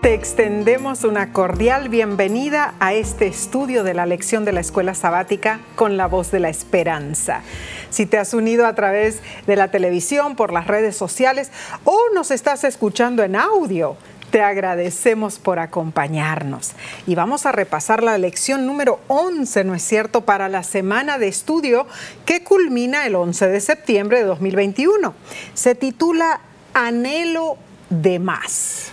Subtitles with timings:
[0.00, 5.60] Te extendemos una cordial bienvenida a este estudio de la lección de la escuela sabática
[5.76, 7.42] con la voz de la esperanza.
[7.90, 11.50] Si te has unido a través de la televisión, por las redes sociales
[11.84, 13.98] o nos estás escuchando en audio,
[14.30, 16.72] te agradecemos por acompañarnos.
[17.06, 21.28] Y vamos a repasar la lección número 11, ¿no es cierto?, para la semana de
[21.28, 21.86] estudio
[22.24, 25.12] que culmina el 11 de septiembre de 2021.
[25.52, 26.40] Se titula
[26.72, 27.58] Anhelo
[27.90, 28.92] de más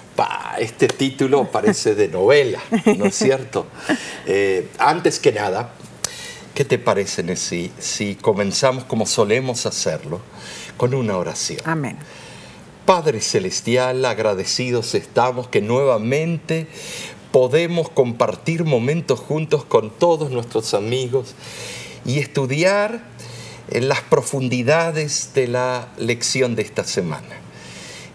[0.59, 2.59] este título parece de novela,
[2.97, 3.67] ¿no es cierto?
[4.25, 5.71] Eh, antes que nada,
[6.53, 10.21] ¿qué te parece, Nessie, si comenzamos como solemos hacerlo,
[10.77, 11.61] con una oración?
[11.65, 11.97] Amén.
[12.85, 16.67] Padre Celestial, agradecidos estamos que nuevamente
[17.31, 21.35] podemos compartir momentos juntos con todos nuestros amigos
[22.05, 23.03] y estudiar
[23.69, 27.46] en las profundidades de la lección de esta semana.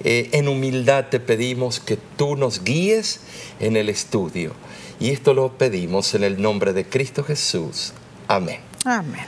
[0.04, 3.20] Eh, en humildad te pedimos que tú nos guíes
[3.60, 4.52] en el estudio.
[4.98, 7.92] Y esto lo pedimos en el nombre de Cristo Jesús.
[8.28, 8.60] Amén.
[8.84, 9.26] Amén.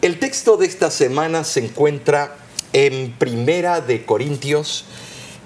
[0.00, 2.36] El texto de esta semana se encuentra
[2.72, 4.84] en Primera de Corintios,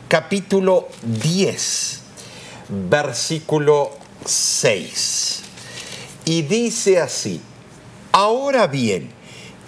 [0.08, 2.00] capítulo 10,
[2.68, 3.92] versículo
[4.26, 5.42] 6.
[6.24, 7.40] Y dice así,
[8.12, 9.10] ahora bien,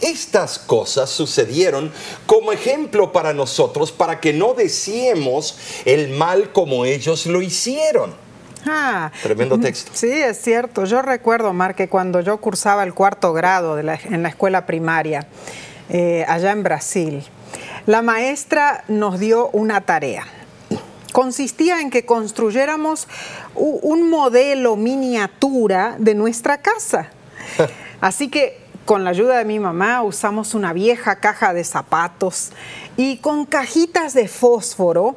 [0.05, 1.93] estas cosas sucedieron
[2.27, 8.15] como ejemplo para nosotros, para que no deseemos el mal como ellos lo hicieron.
[8.67, 9.91] Ah, Tremendo texto.
[9.95, 10.85] Sí, es cierto.
[10.85, 15.27] Yo recuerdo, Mar, que cuando yo cursaba el cuarto grado en la escuela primaria,
[15.91, 17.23] eh, allá en Brasil,
[17.87, 20.25] la maestra nos dio una tarea.
[21.13, 23.07] Consistía en que construyéramos
[23.55, 27.11] un modelo miniatura de nuestra casa.
[28.01, 32.51] Así que con la ayuda de mi mamá usamos una vieja caja de zapatos
[32.97, 35.17] y con cajitas de fósforo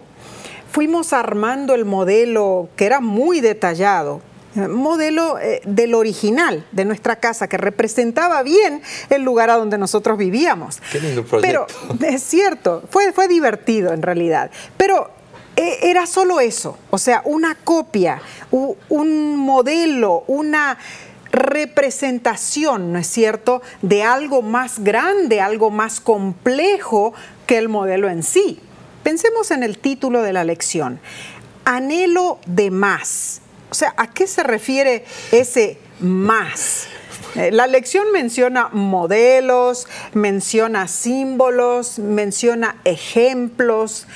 [0.71, 4.21] fuimos armando el modelo que era muy detallado,
[4.55, 10.17] modelo eh, del original de nuestra casa que representaba bien el lugar a donde nosotros
[10.17, 10.79] vivíamos.
[10.91, 11.67] Qué lindo proyecto.
[11.89, 14.49] Pero es cierto, fue, fue divertido en realidad.
[14.77, 15.11] Pero
[15.55, 18.21] eh, era solo eso, o sea, una copia,
[18.51, 20.77] un modelo, una
[21.31, 27.13] representación, ¿no es cierto?, de algo más grande, algo más complejo
[27.45, 28.59] que el modelo en sí.
[29.03, 30.99] Pensemos en el título de la lección,
[31.65, 33.41] anhelo de más.
[33.69, 36.87] O sea, ¿a qué se refiere ese más?
[37.35, 44.07] Eh, la lección menciona modelos, menciona símbolos, menciona ejemplos.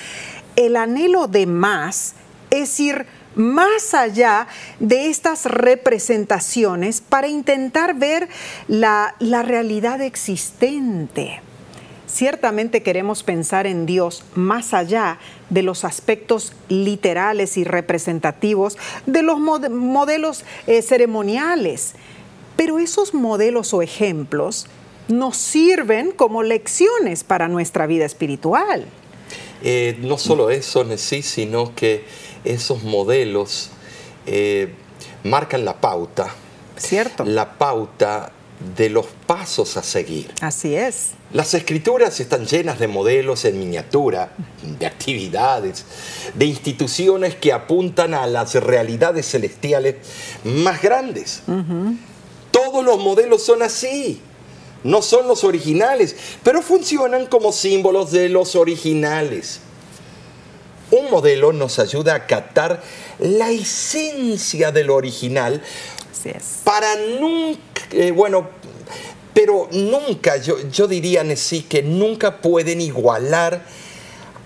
[0.56, 2.16] El anhelo de más
[2.50, 3.06] es ir
[3.36, 4.48] más allá
[4.80, 8.28] de estas representaciones para intentar ver
[8.68, 11.42] la, realidad existente.
[12.08, 15.18] Ciertamente queremos pensar en Dios más allá
[15.50, 21.94] de los aspectos literales y representativos de los modelos eh, ceremoniales,
[22.58, 24.68] pero esos modelos o ejemplos
[25.08, 28.86] nos sirven como lecciones para nuestra vida espiritual.
[29.64, 32.04] Eh, no solo eso, sí, sino que
[32.44, 33.70] esos modelos
[34.26, 34.74] eh,
[35.24, 36.34] marcan la pauta.
[36.78, 37.26] Cierto.
[37.26, 38.32] La pauta
[38.76, 40.32] de los pasos a seguir.
[40.42, 41.12] Así es.
[41.34, 45.86] Las escrituras están llenas de modelos en miniatura, de actividades,
[46.36, 49.96] de instituciones que apuntan a las realidades celestiales
[50.44, 51.42] más grandes.
[52.52, 54.22] Todos los modelos son así.
[54.84, 59.60] No son los originales, pero funcionan como símbolos de los originales.
[60.92, 62.82] Un modelo nos ayuda a captar
[63.20, 65.62] la esencia del original
[66.64, 68.48] para nunca, eh, bueno,
[69.34, 73.62] pero nunca, yo, yo diría, sí que nunca pueden igualar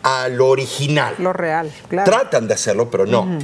[0.03, 1.15] a lo original.
[1.17, 2.11] Lo real, claro.
[2.11, 3.39] Tratan de hacerlo, pero no.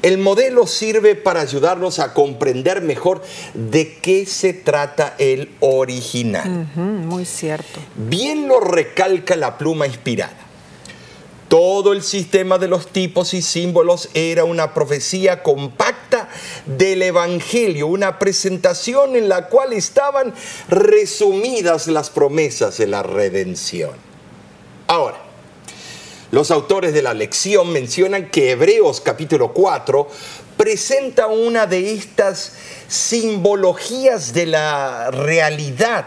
[0.00, 3.22] El modelo sirve para ayudarnos a comprender mejor
[3.52, 6.66] de qué se trata el original.
[6.74, 7.78] muy cierto.
[7.94, 10.47] Bien lo recalca la pluma inspirada.
[11.48, 16.28] Todo el sistema de los tipos y símbolos era una profecía compacta
[16.66, 20.34] del Evangelio, una presentación en la cual estaban
[20.68, 23.92] resumidas las promesas de la redención.
[24.88, 25.16] Ahora,
[26.32, 30.06] los autores de la lección mencionan que Hebreos capítulo 4
[30.58, 32.52] presenta una de estas
[32.88, 36.04] simbologías de la realidad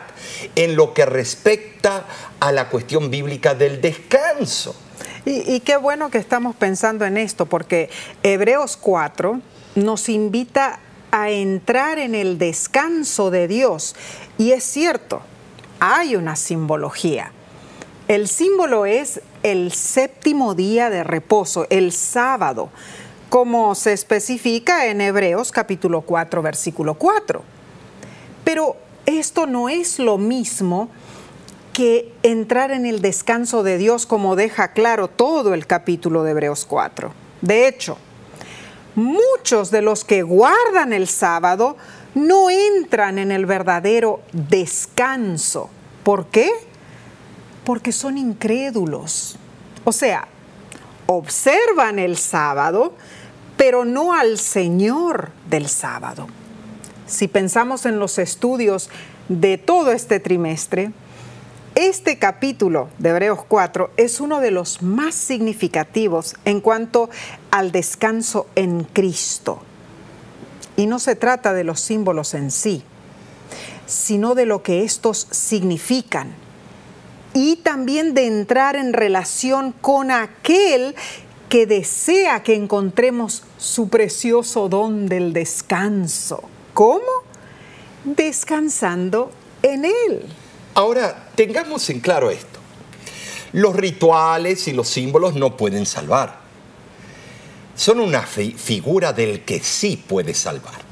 [0.56, 2.06] en lo que respecta
[2.40, 4.76] a la cuestión bíblica del descanso.
[5.26, 7.90] Y, qué bueno que estamos pensando en esto, porque
[8.24, 9.40] Hebreos 4
[9.76, 10.80] nos invita
[11.12, 13.96] a entrar en el descanso de Dios.
[14.40, 15.22] Y es cierto,
[15.80, 17.32] hay una simbología.
[18.08, 22.70] El símbolo es el séptimo día de reposo, el sábado.
[23.30, 27.42] como se especifica en Hebreos capítulo 4, versículo 4.
[28.44, 28.76] Pero
[29.06, 30.90] esto no es lo mismo
[31.74, 36.66] que entrar en el descanso de Dios como deja claro todo el capítulo de Hebreos
[36.66, 37.14] 4.
[37.42, 37.98] De hecho,
[38.96, 41.78] muchos de los que guardan el sábado
[42.14, 45.70] no entran en el verdadero descanso.
[46.04, 46.50] ¿Por qué?
[47.64, 49.38] Porque son incrédulos.
[49.84, 50.28] O sea,
[51.06, 52.94] observan el sábado,
[53.56, 56.28] pero no al Señor del sábado.
[57.08, 58.90] Si pensamos en los estudios
[59.30, 60.92] de todo este trimestre,
[61.76, 67.10] este capítulo de Hebreos 4 es uno de los más significativos en cuanto
[67.50, 69.62] al descanso en Cristo.
[70.76, 72.84] Y no se trata de los símbolos en sí,
[73.86, 76.34] sino de lo que estos significan.
[77.34, 80.96] Y también de entrar en relación con aquel
[81.48, 86.44] que desea que encontremos su precioso don del descanso.
[86.74, 87.02] ¿Cómo?
[88.04, 89.32] Descansando
[89.62, 90.26] en Él.
[90.74, 92.60] Ahora, tengamos en claro esto.
[93.54, 96.40] Los rituales y los símbolos no pueden salvar.
[97.76, 100.92] Son una figura del que sí puede salvar.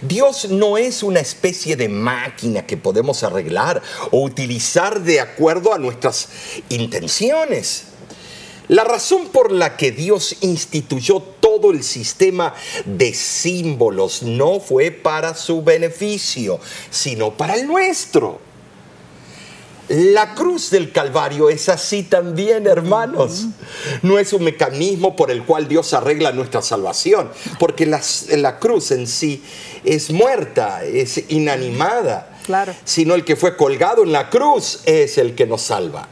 [0.00, 5.78] Dios no es una especie de máquina que podemos arreglar o utilizar de acuerdo a
[5.78, 6.28] nuestras
[6.70, 7.84] intenciones.
[8.68, 12.54] La razón por la que Dios instituyó todo el sistema
[12.86, 16.58] de símbolos no fue para su beneficio,
[16.90, 18.40] sino para el nuestro.
[19.88, 23.46] La cruz del Calvario es así también, hermanos.
[24.02, 28.00] No es un mecanismo por el cual Dios arregla nuestra salvación, porque la,
[28.36, 29.42] la cruz en sí
[29.84, 32.38] es muerta, es inanimada.
[32.44, 32.74] Claro.
[32.84, 36.08] Sino el que fue colgado en la cruz es el que nos salva.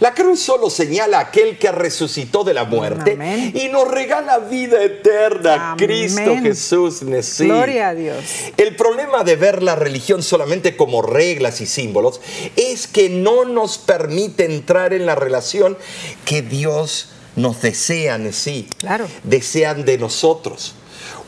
[0.00, 3.52] La cruz solo señala a aquel que resucitó de la muerte Amén.
[3.54, 5.72] y nos regala vida eterna.
[5.72, 5.86] Amén.
[5.86, 7.46] Cristo Jesús, sí.
[7.46, 8.24] Gloria a Dios.
[8.56, 12.20] El problema de ver la religión solamente como reglas y símbolos
[12.56, 15.76] es que no nos permite entrar en la relación
[16.24, 18.68] que Dios nos desea sí.
[18.78, 19.06] Claro.
[19.24, 20.74] Desean de nosotros.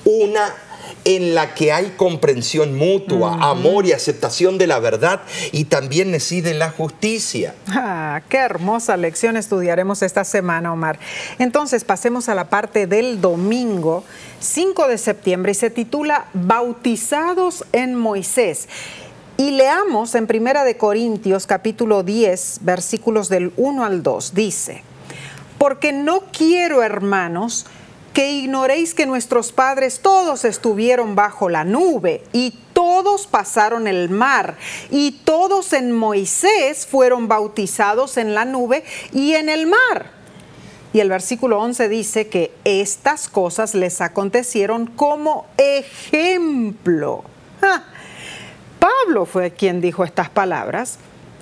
[0.05, 0.55] Una
[1.04, 5.20] en la que hay comprensión mutua, amor y aceptación de la verdad
[5.52, 7.54] y también sí de la justicia.
[7.69, 10.98] Ah, qué hermosa lección estudiaremos esta semana, Omar.
[11.38, 14.04] Entonces, pasemos a la parte del domingo,
[14.40, 18.69] 5 de septiembre, y se titula Bautizados en Moisés.
[19.36, 24.34] Y leamos en Primera de Corintios capítulo 10, versículos del 1 al 2.
[24.34, 24.84] Dice,
[25.56, 27.66] porque no quiero, hermanos,
[28.12, 34.56] que ignoréis que nuestros padres todos estuvieron bajo la nube y todos pasaron el mar
[34.90, 40.10] y todos en Moisés fueron bautizados en la nube y en el mar.
[40.92, 47.22] Y el versículo 11 dice que estas cosas les acontecieron como ejemplo.
[47.62, 47.84] Ah,
[48.80, 50.98] Pablo fue quien dijo estas palabras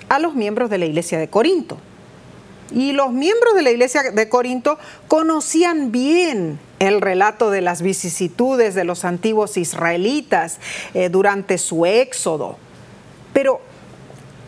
[0.07, 1.77] a los miembros de la iglesia de Corinto.
[2.71, 4.77] Y los miembros de la iglesia de Corinto
[5.07, 10.59] conocían bien el relato de las vicisitudes de los antiguos israelitas
[10.93, 12.57] eh, durante su éxodo.
[13.33, 13.59] Pero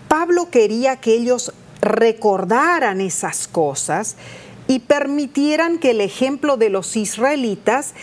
[0.08, 4.16] Pablo quería que ellos recordaran esas cosas
[4.68, 7.94] y permitieran que el ejemplo de los israelitas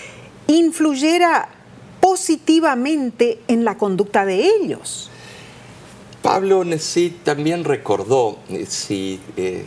[0.47, 1.49] influyera
[2.01, 5.11] positivamente en la conducta de ellos.
[6.23, 9.65] Pablo sí también recordó, eh, si eh,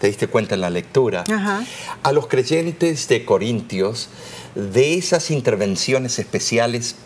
[0.00, 1.64] te diste cuenta en la lectura, Ajá.
[2.02, 4.08] a los creyentes de Corintios
[4.54, 6.96] de esas intervenciones especiales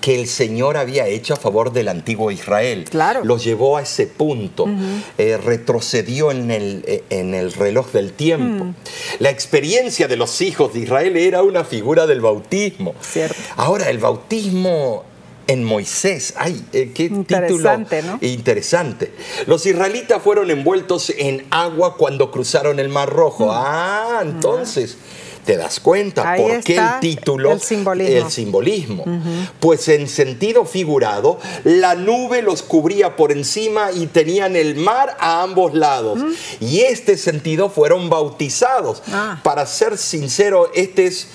[0.00, 2.84] que el Señor había hecho a favor del antiguo Israel.
[2.88, 3.24] Claro.
[3.24, 4.68] Los llevó a ese punto,
[5.18, 8.66] eh, retrocedió en el, eh, en el reloj del tiempo.
[8.66, 8.74] Mm.
[9.18, 12.94] La experiencia de los hijos de Israel era una figura del bautismo.
[13.00, 13.34] Cierto.
[13.56, 15.02] Ahora, el bautismo
[15.46, 18.26] en Moisés, ay, eh, qué Interesante, título ¿no?
[18.26, 19.12] interesante.
[19.46, 23.50] Los israelitas fueron envueltos en agua cuando cruzaron el Mar Rojo.
[23.52, 24.96] Ah, entonces
[25.44, 26.26] te das cuenta Mm.
[26.26, 28.16] Ahí por qué el título, el simbolismo.
[28.16, 29.04] el simbolismo.
[29.60, 35.42] Pues en sentido figurado, la nube los cubría por encima y tenían el mar a
[35.42, 36.18] ambos lados.
[36.60, 39.04] Y este sentido fueron bautizados.
[39.12, 39.38] Ah.
[39.44, 41.28] Para ser sincero, este es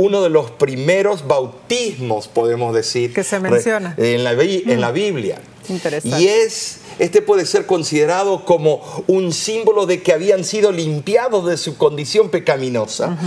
[0.00, 3.94] uno de los primeros bautismos, podemos decir, Que se menciona.
[3.96, 5.40] en la, en la Biblia.
[5.68, 6.20] Interesante.
[6.20, 11.56] Y es, este puede ser considerado como un símbolo de que habían sido limpiados de
[11.56, 13.18] su condición pecaminosa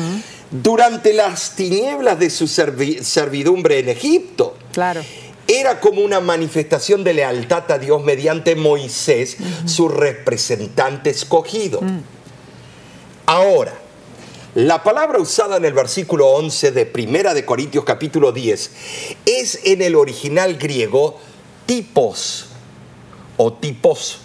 [0.50, 4.56] durante las tinieblas de su servi- servidumbre en Egipto.
[4.72, 5.02] Claro.
[5.48, 9.36] Era como una manifestación de lealtad a Dios mediante Moisés,
[9.66, 11.82] su representante escogido.
[13.26, 13.74] Ahora,
[14.54, 18.72] La palabra usada en el versículo 11 de Primera de Corintios capítulo 10
[19.26, 21.18] es en el original griego
[21.66, 22.48] tipos
[23.38, 24.20] o tipos,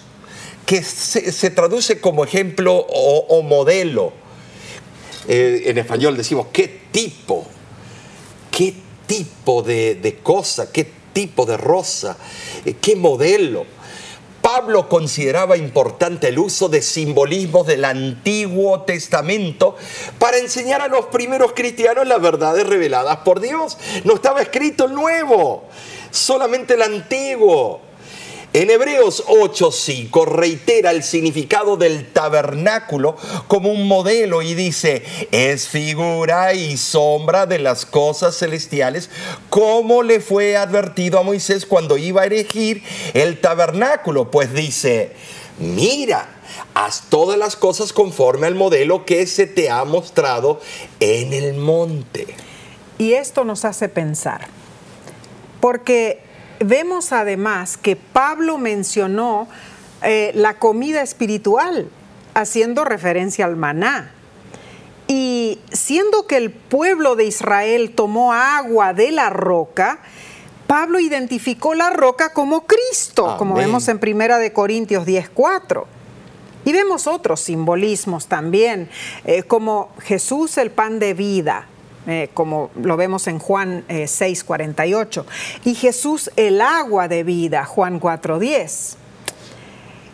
[0.67, 4.13] que se, traduce como ejemplo o, modelo.
[5.29, 7.47] Eh, en español decimos, ¿qué tipo?
[8.51, 8.75] ¿Qué
[9.07, 10.73] tipo de, de cosa?
[10.73, 12.17] ¿Qué tipo de rosa?
[12.81, 13.76] ¿Qué modelo?
[14.47, 19.75] Pablo consideraba importante el uso de simbolismos del Antiguo Testamento
[20.21, 23.77] para enseñar a los primeros cristianos las verdades reveladas por Dios.
[24.05, 25.65] No estaba escrito el Nuevo,
[26.13, 27.81] solamente el Antiguo.
[28.57, 33.15] En Hebreos 8:5 reitera el significado del tabernáculo
[33.49, 39.11] como un modelo y dice, es figura y sombra de las cosas celestiales,
[39.51, 42.83] como le fue advertido a Moisés cuando iba a erigir
[43.13, 44.31] el tabernáculo.
[44.31, 45.13] Pues dice,
[45.59, 46.27] mira,
[46.73, 50.63] haz todas las cosas conforme al modelo que se te ha mostrado
[50.99, 52.27] en el monte.
[52.97, 54.49] Y esto nos hace pensar,
[55.61, 56.25] porque
[56.61, 59.49] Vemos además que Pablo mencionó
[60.03, 61.89] eh, la comida espiritual,
[62.35, 64.13] haciendo referencia al maná.
[65.09, 70.01] Y siendo que el pueblo de Israel tomó agua de la roca,
[70.67, 75.87] Pablo identificó la roca como Cristo, como vemos en Primera de Corintios 10:4.
[76.65, 78.91] Y vemos otros simbolismos también,
[79.25, 81.69] eh, como Jesús el pan de vida,
[82.07, 88.01] eh, como lo vemos en Juan 6:48, eh, y Jesús el agua de vida, Juan
[88.01, 88.97] 4:10.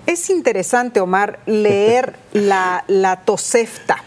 [0.07, 4.03] Es interesante, Omar, leer la, la Tosefta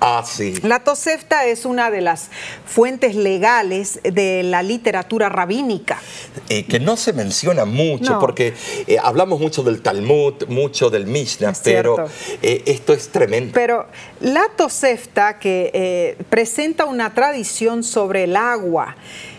[0.00, 0.54] Ah, sí.
[0.62, 2.28] La Tosefta es una de las
[2.66, 5.98] fuentes legales de la literatura rabínica.
[6.48, 8.54] Eh, que no se menciona mucho, porque
[8.86, 12.08] eh, hablamos mucho del Talmud, mucho del Mishnah, pero
[12.42, 13.52] eh, esto es tremendo.
[13.54, 13.86] Pero
[14.20, 18.96] la Tosefta que presenta una tradición sobre el agua,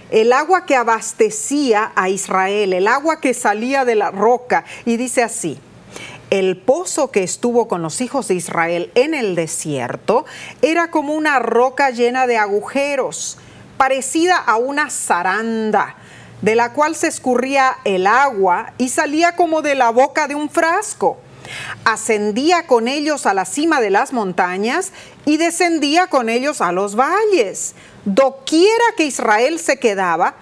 [0.09, 5.21] el agua que abastecía a Israel, el agua que salía de la roca, y dice
[5.21, 5.59] así,
[6.29, 10.25] el pozo que estuvo con los hijos de Israel en el desierto
[10.61, 13.37] era como una roca llena de agujeros,
[13.77, 15.95] parecida a una zaranda,
[16.41, 20.49] de la cual se escurría el agua y salía como de la boca de un
[20.49, 21.17] frasco.
[21.85, 24.91] Ascendía con ellos a la cima de las montañas
[25.25, 27.73] y descendía con ellos a los valles.
[28.03, 30.35] Doquiera que Israel se quedaba,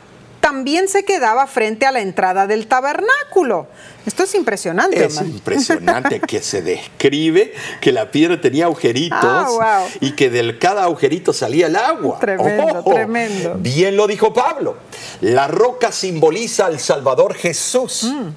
[0.46, 3.66] también se quedaba frente a la entrada del tabernáculo.
[4.06, 5.04] Esto es impresionante.
[5.04, 10.84] Es impresionante que se describe que la piedra tenía agujeritos ah, y que de cada
[10.84, 12.20] agujerito salía el agua.
[12.20, 13.56] Tremendo, oh, tremendo.
[13.58, 14.78] Bien lo dijo Pablo.
[15.22, 18.04] La roca simboliza al Salvador Jesús.
[18.04, 18.28] Mm.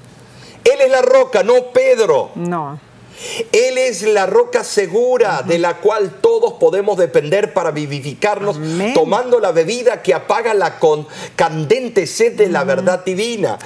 [0.65, 2.31] Él es la roca, no Pedro.
[2.37, 2.81] No.
[3.53, 8.59] Él es la roca segura de la cual todos podemos depender para vivificarnos,
[8.95, 10.79] tomando la bebida que apaga la
[11.37, 13.59] candente sed de la verdad divina.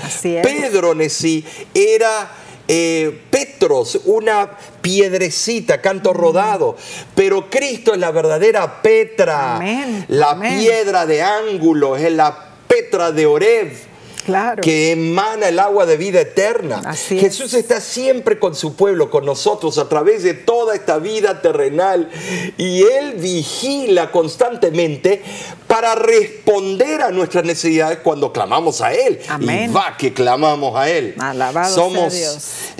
[0.42, 1.44] Pedro Nesí
[1.75, 2.30] era
[2.68, 6.76] eh, Petros, una piedrecita, canto rodado,
[7.14, 9.61] pero Cristo es la verdadera Petra,
[10.09, 13.92] la piedra de ángulo, es la Petra de Oreb
[14.61, 16.95] que emana el agua de vida eterna.
[16.95, 22.09] Jesús está siempre con su pueblo, con nosotros, a través de toda esta vida terrenal.
[22.57, 25.23] Y Él vigila constantemente
[25.67, 29.19] para responder a nuestras necesidades cuando clamamos a Él.
[29.41, 31.17] Y va que clamamos a Él.
[31.75, 32.14] Somos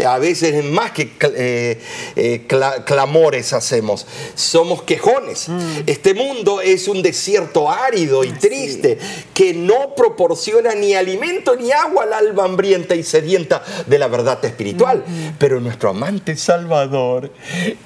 [0.07, 1.81] a veces más que eh,
[2.17, 2.47] eh,
[2.85, 5.49] clamores hacemos, somos quejones.
[5.49, 5.83] Mm.
[5.87, 8.99] Este mundo es un desierto árido y triste
[9.35, 14.45] que no proporciona ni alimento ni agua al alma hambrienta y sedienta de la verdad
[14.45, 15.05] espiritual.
[15.39, 17.33] Pero nuestro amante Salvador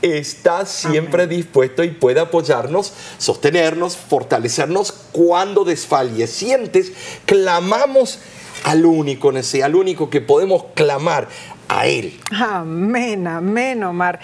[0.02, 6.92] está siempre dispuesto y puede apoyarnos, sostenernos, fortalecernos cuando desfallecientes
[7.24, 8.18] clamamos
[8.64, 9.30] al único,
[9.62, 11.28] al único que podemos clamar,
[11.68, 12.18] a Él.
[12.30, 14.20] Amén, amén, Omar.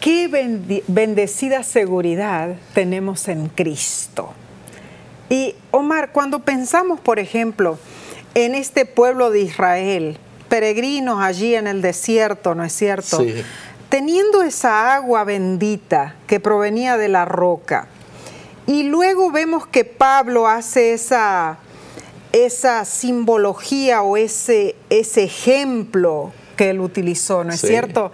[0.00, 0.28] Qué
[0.86, 4.32] bendecida seguridad tenemos en Cristo.
[5.30, 7.78] Y Omar, cuando pensamos, por ejemplo,
[8.34, 13.20] en este pueblo de Israel, peregrinos allí en el desierto, ¿no es cierto?
[13.20, 13.34] Sí.
[13.88, 17.88] Teniendo esa agua bendita que provenía de la roca.
[18.66, 21.58] Y luego vemos que Pablo hace esa,
[22.32, 28.10] esa simbología o ese, ese ejemplo que él utilizó, ¿no es cierto?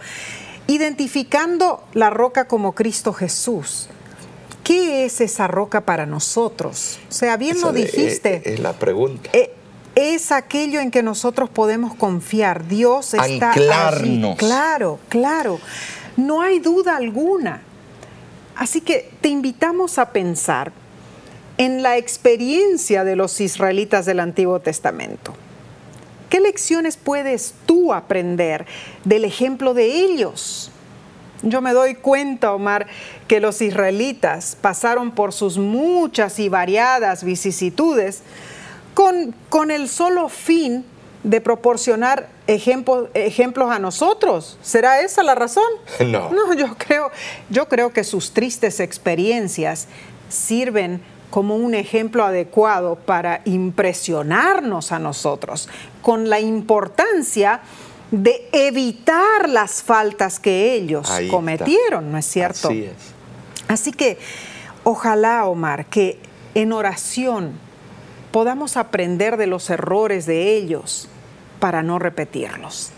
[0.66, 3.88] Identificando la roca como Cristo Jesús.
[4.64, 6.98] ¿Qué es esa roca para nosotros?
[7.08, 8.42] O sea, bien lo dijiste.
[8.44, 9.30] Es la pregunta.
[9.32, 9.52] Eh,
[9.94, 12.66] es aquello en que nosotros podemos confiar.
[12.66, 14.36] Dios está Anclarnos.
[14.36, 15.60] Claro, claro.
[16.16, 17.62] No hay duda alguna.
[18.56, 20.72] Así que te invitamos a pensar
[21.58, 25.34] en la experiencia de los israelitas del Antiguo Testamento.
[26.28, 28.66] ¿Qué lecciones puedes tú aprender
[29.04, 30.70] del ejemplo de ellos?
[31.42, 32.86] Yo me doy cuenta, Omar,
[33.26, 38.22] que los israelitas pasaron por sus muchas y variadas vicisitudes
[39.00, 40.84] con, con el solo fin
[41.22, 44.58] de proporcionar ejemplos a nosotros.
[44.60, 45.64] ¿Será esa la razón?
[46.06, 46.28] No.
[46.30, 47.10] No, yo creo,
[47.48, 49.88] yo creo que sus tristes experiencias
[50.28, 55.70] sirven como un ejemplo adecuado para impresionarnos a nosotros
[56.02, 57.62] con la importancia
[58.10, 62.68] de evitar las faltas que ellos cometieron, ¿no es cierto?
[62.68, 62.92] Así es.
[63.66, 64.18] Así que
[64.84, 66.18] ojalá, Omar, que
[66.54, 67.69] en oración
[68.30, 71.08] podamos aprender de los errores de ellos
[71.58, 72.92] para no repetirlos.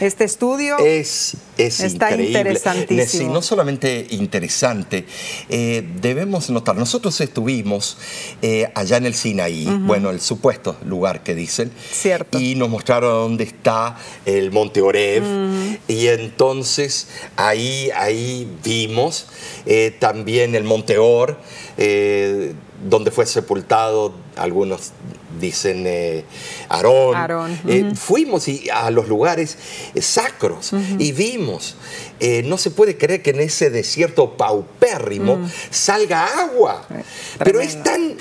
[0.00, 3.32] Este estudio es, está interesantísimo.
[3.32, 5.06] no solamente interesante,
[5.48, 7.98] eh, debemos notar, nosotros estuvimos
[8.40, 12.38] eh, allá en el Sinaí, bueno, el supuesto lugar que dicen, Cierto.
[12.38, 15.24] y nos mostraron dónde está el Monte Oreb,
[15.88, 19.26] y entonces ahí, ahí vimos
[19.66, 21.38] eh, también el Monte Or,
[22.88, 24.92] donde fue sepultado, algunos
[25.38, 26.24] dicen eh,
[26.68, 27.58] Aarón.
[27.66, 29.56] Eh, fuimos a los lugares
[29.94, 31.76] eh, sacros y vimos,
[32.44, 36.86] no se puede creer que en ese desierto paupérrimo salga agua,
[37.42, 38.16] pero es tan,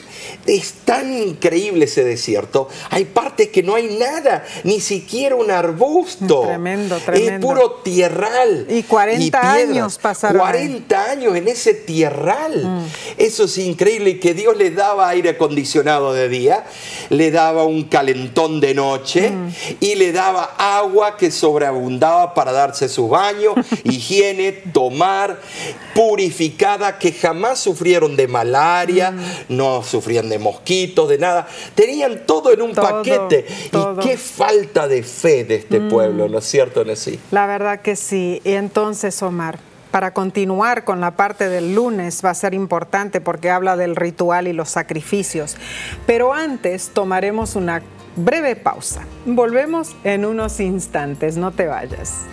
[0.46, 6.44] es tan increíble ese desierto, hay partes que no hay nada, ni siquiera un arbusto.
[6.44, 7.34] Tremendo, tremendo.
[7.34, 8.66] Es puro tierral.
[8.70, 10.40] Y 40 años pasaron.
[10.40, 12.64] 40 años en ese tierral.
[12.64, 12.86] Mm.
[13.18, 16.66] Eso es increíble y que Dios le daba aire acondicionado de día
[17.10, 19.50] le daba un calentón de noche mm.
[19.80, 25.40] y le daba agua que sobreabundaba para darse su baño, higiene, tomar,
[25.94, 29.22] purificada, que jamás sufrieron de malaria, mm.
[29.50, 31.48] no sufrían de mosquitos, de nada.
[31.76, 33.46] Tenían todo en un paquete.
[33.72, 35.90] Y qué falta de fe de este mm.
[35.90, 37.20] pueblo, ¿no es cierto, Nessie?
[37.32, 38.42] La verdad que sí.
[38.44, 39.60] Y entonces, Omar,
[39.92, 44.48] para continuar con la parte del lunes va a ser importante porque habla del ritual
[44.48, 45.58] y los sacrificios.
[46.06, 47.82] Pero antes tomaremos una
[48.16, 49.04] breve pausa.
[49.26, 52.26] Volvemos en unos instantes, no te vayas.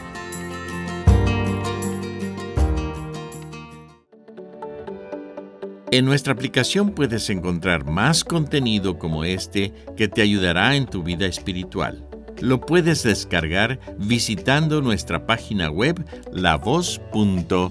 [5.90, 11.26] En nuestra aplicación puedes encontrar más contenido como este que te ayudará en tu vida
[11.26, 12.04] espiritual.
[12.40, 17.70] Lo puedes descargar visitando nuestra página web lavoz.org.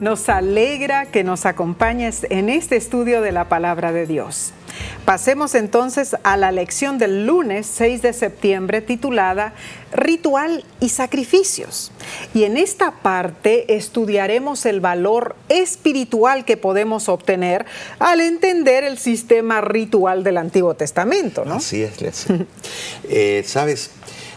[0.00, 4.52] Nos alegra que nos acompañes en este estudio de la palabra de Dios.
[5.04, 9.52] Pasemos entonces a la lección del lunes 6 de septiembre titulada
[9.92, 11.90] Ritual y Sacrificios.
[12.34, 17.66] Y en esta parte estudiaremos el valor espiritual que podemos obtener
[17.98, 21.44] al entender el sistema ritual del Antiguo Testamento.
[21.44, 21.54] ¿no?
[21.54, 22.26] Así es,
[23.08, 23.90] eh, Sabes,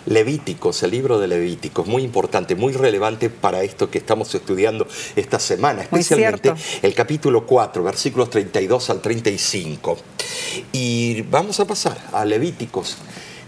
[0.05, 5.39] Levíticos, el libro de Levíticos, muy importante, muy relevante para esto que estamos estudiando esta
[5.39, 9.97] semana, especialmente el capítulo 4, versículos 32 al 35.
[10.71, 12.97] Y vamos a pasar a Levíticos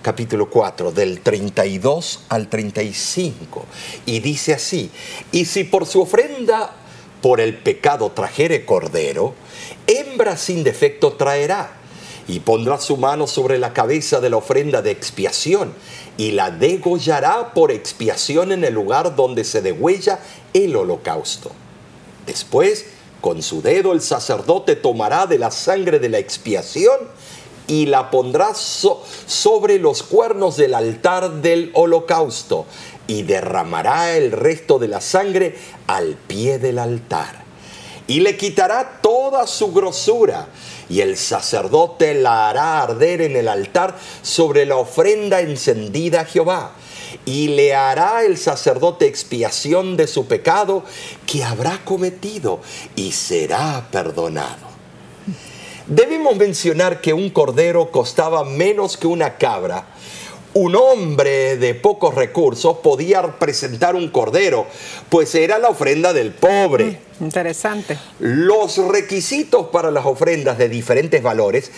[0.01, 3.65] capítulo 4, del 32 al 35.
[4.05, 4.89] Y dice así,
[5.31, 6.73] y si por su ofrenda
[7.21, 9.33] por el pecado trajere cordero,
[9.85, 11.77] hembra sin defecto traerá,
[12.27, 15.73] y pondrá su mano sobre la cabeza de la ofrenda de expiación,
[16.17, 20.19] y la degollará por expiación en el lugar donde se degüella
[20.53, 21.51] el holocausto.
[22.25, 22.85] Después,
[23.21, 26.97] con su dedo el sacerdote tomará de la sangre de la expiación
[27.67, 32.65] y la pondrá sobre los cuernos del altar del holocausto
[33.07, 35.55] y derramará el resto de la sangre
[35.87, 37.46] al pie del altar.
[38.07, 40.47] Y le quitará toda su grosura
[40.89, 46.71] y el sacerdote la hará arder en el altar sobre la ofrenda encendida a Jehová.
[47.25, 50.83] Y le hará el sacerdote expiación de su pecado
[51.25, 52.61] que habrá cometido
[52.95, 54.67] y será perdonado.
[55.87, 59.87] Debemos mencionar que un cordero costaba menos que una cabra
[60.53, 64.65] un hombre de pocos recursos podía presentar un cordero,
[65.09, 66.99] pues era la ofrenda del pobre.
[67.19, 67.97] Mm, interesante.
[68.19, 71.71] Los requisitos para las ofrendas de diferentes valores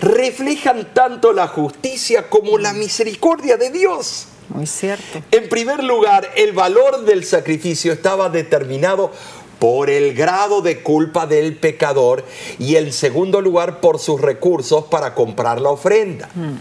[0.00, 4.26] reflejan tanto la justicia como la misericordia de Dios.
[4.48, 5.22] Muy cierto.
[5.32, 9.10] En primer lugar, el valor del sacrificio estaba determinado
[9.58, 12.24] por el grado de culpa del pecador
[12.58, 16.28] y en segundo lugar por sus recursos para comprar la ofrenda.
[16.34, 16.54] Mm.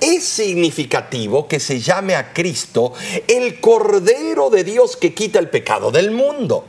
[0.00, 2.92] Es significativo que se llame a Cristo
[3.26, 6.66] el Cordero de Dios que quita el pecado del mundo.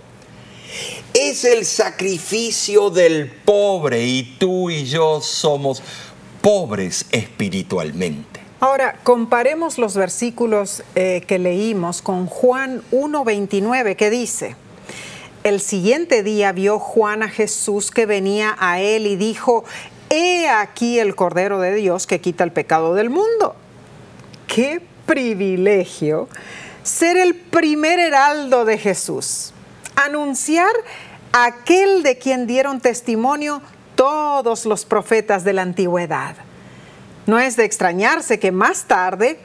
[1.13, 5.81] Es el sacrificio del pobre y tú y yo somos
[6.41, 8.39] pobres espiritualmente.
[8.59, 14.55] Ahora, comparemos los versículos eh, que leímos con Juan 1.29 que dice,
[15.43, 19.63] el siguiente día vio Juan a Jesús que venía a él y dijo,
[20.09, 23.55] he aquí el Cordero de Dios que quita el pecado del mundo.
[24.47, 26.29] Qué privilegio
[26.83, 29.53] ser el primer heraldo de Jesús,
[29.95, 30.71] anunciar
[31.33, 33.61] aquel de quien dieron testimonio
[33.95, 36.35] todos los profetas de la antigüedad.
[37.25, 39.39] No es de extrañarse que más tarde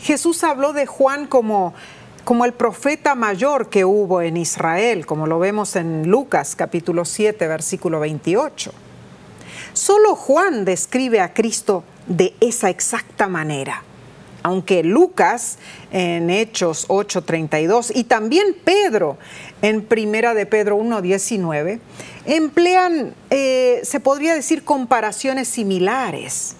[0.00, 1.72] Jesús habló de Juan como,
[2.24, 7.48] como el profeta mayor que hubo en Israel, como lo vemos en Lucas capítulo 7,
[7.48, 8.72] versículo 28.
[9.72, 13.82] Solo Juan describe a Cristo de esa exacta manera.
[14.42, 15.58] Aunque Lucas
[15.90, 19.16] en Hechos 8:32 y también Pedro
[19.62, 21.80] en Primera de Pedro 1:19
[22.26, 26.56] emplean, eh, se podría decir, comparaciones similares.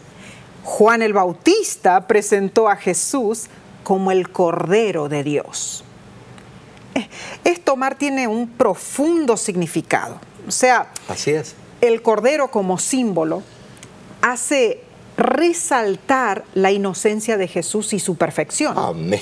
[0.63, 3.49] Juan el Bautista presentó a Jesús
[3.83, 5.85] como el Cordero de Dios.
[6.95, 7.09] Eh,
[7.45, 10.19] esto, Mar, tiene un profundo significado.
[10.49, 11.55] O sea, Así es.
[11.87, 13.43] El Cordero como símbolo
[14.23, 14.81] hace
[15.17, 18.77] resaltar la inocencia de Jesús y su perfección.
[18.77, 19.21] Amén.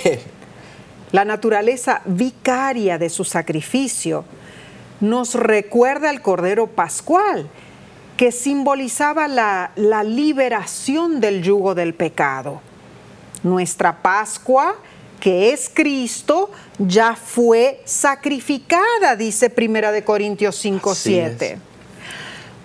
[1.11, 4.25] La naturaleza vicaria de su sacrificio
[5.01, 7.49] nos recuerda el Cordero Pascual,
[8.17, 12.63] que simbolizaba la, la liberación del yugo del pecado.
[13.43, 14.77] Nuestra Pascua,
[15.21, 21.53] que es Cristo, ya fue sacrificada, dice Primera de Corintios 5, Así 7.
[21.53, 21.72] es.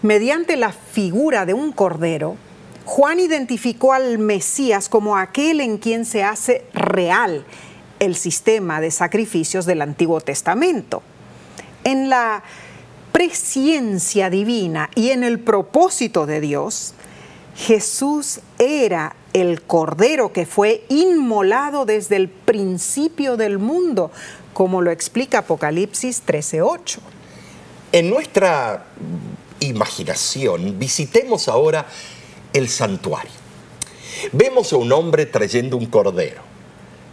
[0.04, 2.38] Mediante la figura de un cordero,
[2.86, 7.46] Juan identificó al Mesías como aquel en quien se hace real
[8.00, 11.02] el sistema de sacrificios del Antiguo Testamento.
[11.84, 12.44] En la
[13.12, 16.94] presciencia divina y en el propósito de Dios,
[17.56, 24.12] Jesús era el cordero que fue inmolado desde el principio del mundo,
[24.54, 27.00] como lo explica Apocalipsis 13:8.
[27.92, 28.86] En nuestra
[29.60, 31.88] imaginación, visitemos ahora
[32.54, 33.32] el santuario.
[34.32, 36.42] Vemos a un hombre trayendo un cordero.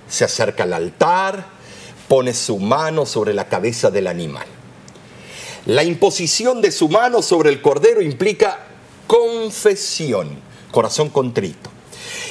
[0.09, 1.47] Se acerca al altar,
[2.09, 4.47] pone su mano sobre la cabeza del animal.
[5.67, 8.67] La imposición de su mano sobre el cordero implica
[9.07, 10.39] confesión,
[10.71, 11.71] corazón contrito.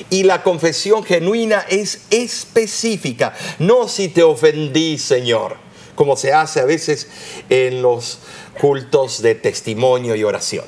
[0.10, 5.58] Y la confesión genuina es específica, no si te ofendí, Señor,
[5.96, 7.08] como se hace a veces
[7.50, 8.20] en los
[8.60, 10.66] cultos de testimonio y oración.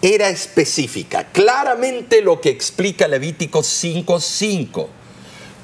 [0.00, 4.88] Era específica, claramente lo que explica Levítico 5:5.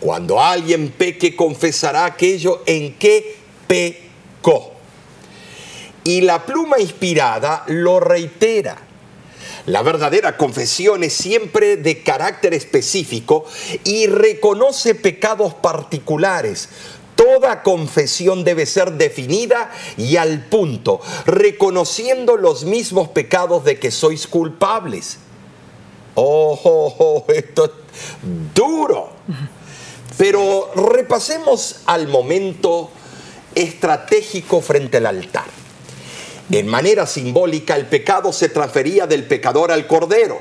[0.00, 4.74] Cuando alguien peque, confesará aquello en que pecó.
[6.04, 8.78] Y la pluma inspirada lo reitera.
[9.66, 13.44] La verdadera confesión es siempre de carácter específico
[13.84, 16.68] y reconoce pecados particulares.
[17.18, 24.28] Toda confesión debe ser definida y al punto, reconociendo los mismos pecados de que sois
[24.28, 25.18] culpables.
[26.14, 27.70] Oh, oh, oh, esto es
[28.54, 29.11] duro.
[30.16, 32.90] Pero repasemos al momento
[33.52, 35.46] estratégico frente al altar.
[36.52, 40.40] En manera simbólica, el pecado se transfería del pecador al cordero.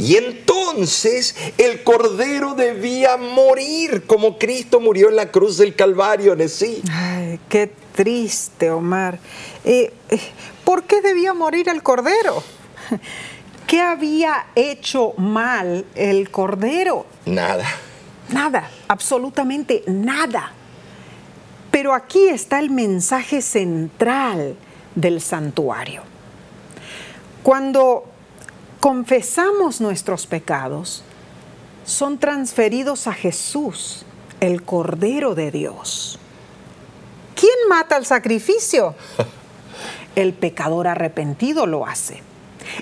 [0.00, 6.42] Y entonces el cordero debía morir como Cristo murió en la cruz del Calvario, ¿no
[6.42, 6.82] es sí?
[6.90, 9.18] Ay, qué triste, Omar.
[9.62, 10.20] Eh, eh,
[10.64, 12.42] ¿Por qué debía morir el cordero?
[13.66, 17.04] ¿Qué había hecho mal el cordero?
[17.26, 17.66] Nada.
[18.30, 20.54] Nada, absolutamente nada.
[21.70, 24.56] Pero aquí está el mensaje central
[24.94, 26.02] del santuario.
[27.42, 28.09] Cuando
[28.80, 31.02] confesamos nuestros pecados,
[31.84, 34.04] son transferidos a Jesús,
[34.40, 36.18] el Cordero de Dios.
[37.34, 38.94] ¿Quién mata el sacrificio?
[40.16, 42.20] El pecador arrepentido lo hace.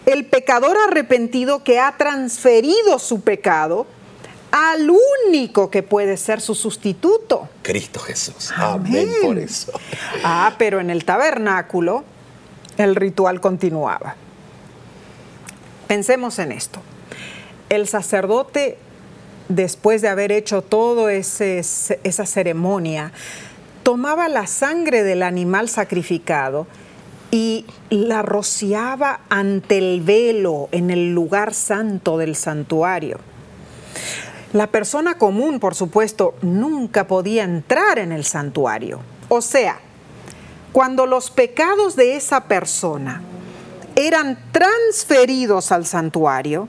[0.06, 3.86] El pecador arrepentido que ha transferido su pecado
[4.50, 4.90] al
[5.28, 7.50] único que puede ser su sustituto.
[7.62, 8.50] Cristo Jesús.
[8.56, 9.72] Amén, por eso.
[10.24, 12.02] Ah, pero en el tabernáculo
[12.78, 14.16] el ritual continuaba.
[15.88, 16.80] Pensemos en esto.
[17.70, 18.76] El sacerdote,
[19.48, 23.12] después de haber hecho toda esa ceremonia,
[23.82, 26.66] tomaba la sangre del animal sacrificado
[27.30, 33.18] y la rociaba ante el velo en el lugar santo del santuario.
[34.52, 39.00] La persona común, por supuesto, nunca podía entrar en el santuario.
[39.28, 39.78] O sea,
[40.72, 43.22] cuando los pecados de esa persona
[43.98, 46.68] eran transferidos al santuario,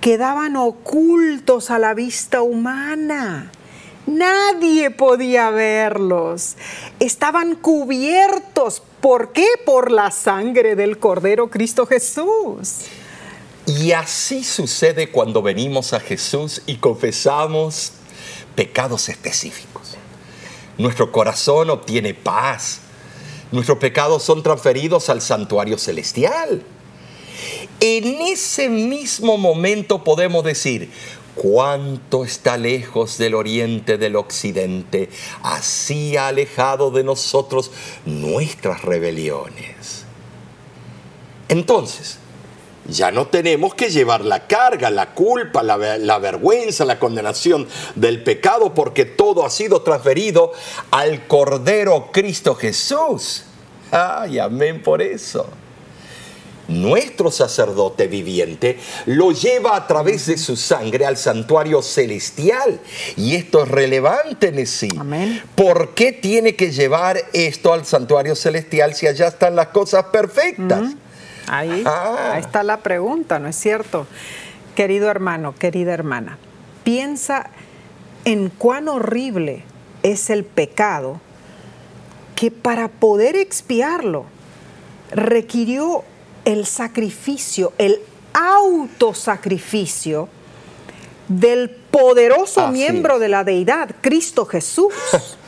[0.00, 3.52] quedaban ocultos a la vista humana.
[4.06, 6.56] Nadie podía verlos.
[7.00, 8.82] Estaban cubiertos.
[9.02, 9.46] ¿Por qué?
[9.66, 12.86] Por la sangre del Cordero Cristo Jesús.
[13.66, 17.92] Y así sucede cuando venimos a Jesús y confesamos
[18.54, 19.96] pecados específicos.
[20.78, 22.80] Nuestro corazón obtiene paz.
[23.54, 26.60] Nuestros pecados son transferidos al santuario celestial.
[27.78, 30.90] En ese mismo momento podemos decir,
[31.36, 35.08] cuánto está lejos del oriente del occidente,
[35.44, 37.70] así ha alejado de nosotros
[38.04, 40.04] nuestras rebeliones.
[41.48, 42.18] Entonces,
[42.86, 48.22] ya no tenemos que llevar la carga, la culpa, la, la, vergüenza, la condenación del
[48.22, 50.52] pecado, porque todo ha sido transferido
[50.90, 53.44] al Cordero Cristo Jesús.
[53.90, 55.46] Ay, amén por eso
[56.68, 62.80] nuestro sacerdote viviente lo lleva a través de su sangre al santuario celestial.
[63.16, 64.88] Y esto es relevante, en sí.
[65.54, 70.94] ¿Por qué tiene que llevar esto al santuario celestial si allá están las cosas perfectas?
[71.54, 72.32] Ahí, ah.
[72.32, 74.06] ahí está la pregunta, ¿no es cierto?
[74.74, 76.38] Querido hermano, querida hermana,
[76.82, 77.50] piensa
[78.24, 79.62] en cuán horrible
[80.02, 81.20] es el pecado
[82.34, 84.26] que para poder expiarlo
[85.12, 86.02] requirió
[86.44, 88.00] el sacrificio, el
[88.32, 90.28] autosacrificio
[91.28, 94.92] del poderoso miembro de la deidad, Cristo Jesús.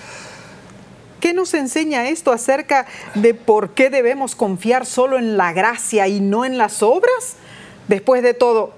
[1.21, 6.21] ¿Qué nos enseña esto acerca de por qué debemos confiar solo en la gracia y
[6.21, 7.37] no en las obras?
[7.89, 8.73] Después de todo,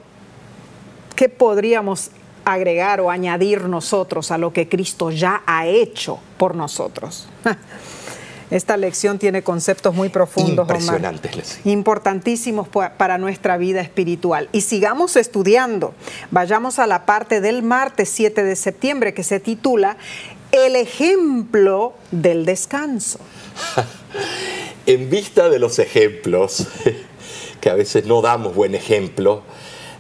[1.17, 2.11] ¿qué podríamos
[2.45, 7.29] agregar o añadir nosotros a lo que Cristo ya ha hecho por nosotros?
[8.51, 14.49] Esta lección tiene conceptos muy profundos, Impresionantes, importantísimos para nuestra vida espiritual.
[14.53, 15.93] Y sigamos estudiando.
[16.31, 19.99] Vayamos a la parte del martes 7 de septiembre que se titula
[20.53, 23.19] El ejemplo del descanso.
[24.87, 26.67] en vista de los ejemplos,
[27.61, 29.43] que a veces no damos buen ejemplo,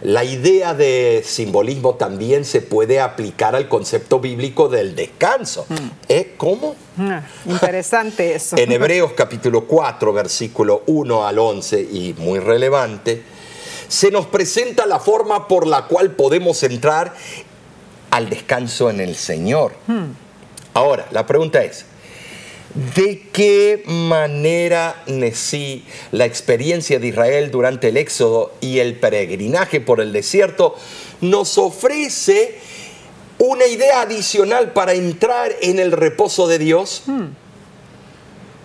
[0.00, 5.66] la idea de simbolismo también se puede aplicar al concepto bíblico del descanso.
[5.68, 5.74] Mm.
[6.08, 6.34] ¿Eh?
[6.36, 6.76] ¿Cómo?
[6.98, 8.56] Ah, interesante eso.
[8.56, 13.22] en Hebreos capítulo 4, versículo 1 al 11, y muy relevante,
[13.88, 17.14] se nos presenta la forma por la cual podemos entrar
[18.10, 19.72] al descanso en el Señor.
[19.88, 20.27] Mm.
[20.74, 21.84] Ahora, la pregunta es,
[22.94, 30.00] ¿De qué manera Nesí, la experiencia de Israel durante el éxodo y el peregrinaje por
[30.00, 30.76] el desierto,
[31.22, 32.58] nos ofrece
[33.38, 37.02] una idea adicional para entrar en el reposo de Dios?
[37.06, 37.28] Hmm.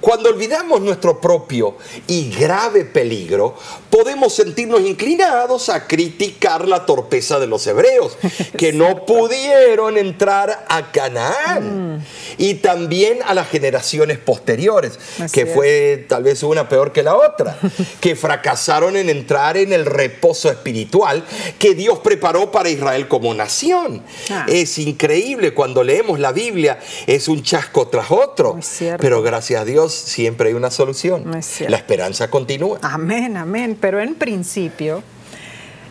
[0.03, 3.55] Cuando olvidamos nuestro propio y grave peligro,
[3.89, 8.17] podemos sentirnos inclinados a criticar la torpeza de los hebreos,
[8.57, 11.95] que no pudieron entrar a Canaán.
[11.95, 12.05] Mm.
[12.37, 14.99] Y también a las generaciones posteriores,
[15.31, 17.57] que fue tal vez una peor que la otra,
[18.01, 21.23] que fracasaron en entrar en el reposo espiritual
[21.57, 24.03] que Dios preparó para Israel como nación.
[24.29, 24.47] Ah.
[24.49, 28.59] Es increíble cuando leemos la Biblia, es un chasco tras otro,
[28.99, 31.31] pero gracias a Dios siempre hay una solución.
[31.31, 32.79] la esperanza continúa.
[32.81, 35.03] Amén, amén pero en principio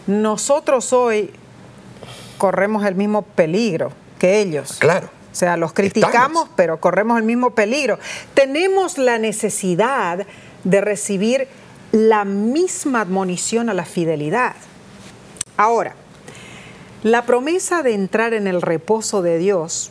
[0.07, 1.31] nosotros hoy
[2.39, 4.77] corremos el mismo peligro que ellos.
[4.79, 5.09] Claro.
[5.31, 7.99] O sea, los criticamos, pero corremos el mismo peligro.
[8.35, 10.27] Tenemos la necesidad
[10.65, 11.49] de recibir
[11.93, 14.55] la misma admonición a la fidelidad.
[15.57, 15.95] Ahora,
[17.03, 19.91] la promesa de entrar en el reposo de Dios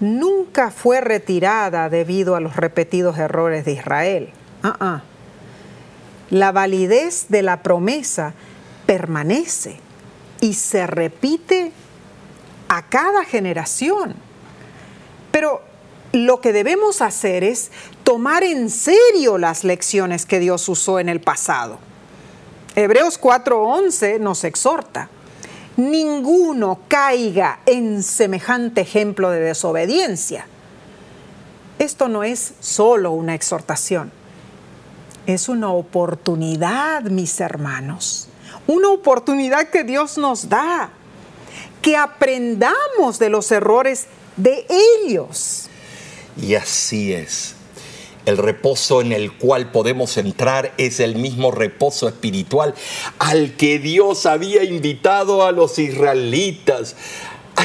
[0.00, 4.30] nunca fue retirada debido a los repetidos errores de Israel.
[4.62, 5.02] Ah, ah
[6.30, 8.34] la validez de la promesa
[8.86, 9.78] permanece
[10.40, 11.72] y se repite
[12.68, 14.14] a cada generación.
[15.30, 15.62] Pero
[16.12, 17.70] lo que debemos hacer es
[18.02, 21.78] tomar en serio las lecciones que Dios usó en el pasado.
[22.76, 25.08] Hebreos 4:11 nos exhorta,
[25.76, 30.46] ninguno caiga en semejante ejemplo de desobediencia.
[31.78, 34.12] Esto no es solo una exhortación
[35.26, 38.28] es una oportunidad, mis hermanos.
[38.66, 40.90] Una oportunidad que Dios nos da.
[41.82, 44.06] Que aprendamos de los errores
[44.36, 44.66] de
[45.04, 45.68] ellos.
[46.36, 47.54] Y así es.
[48.26, 52.74] El reposo en el cual podemos entrar es el mismo reposo espiritual
[53.18, 56.96] al que Dios había invitado a los israelitas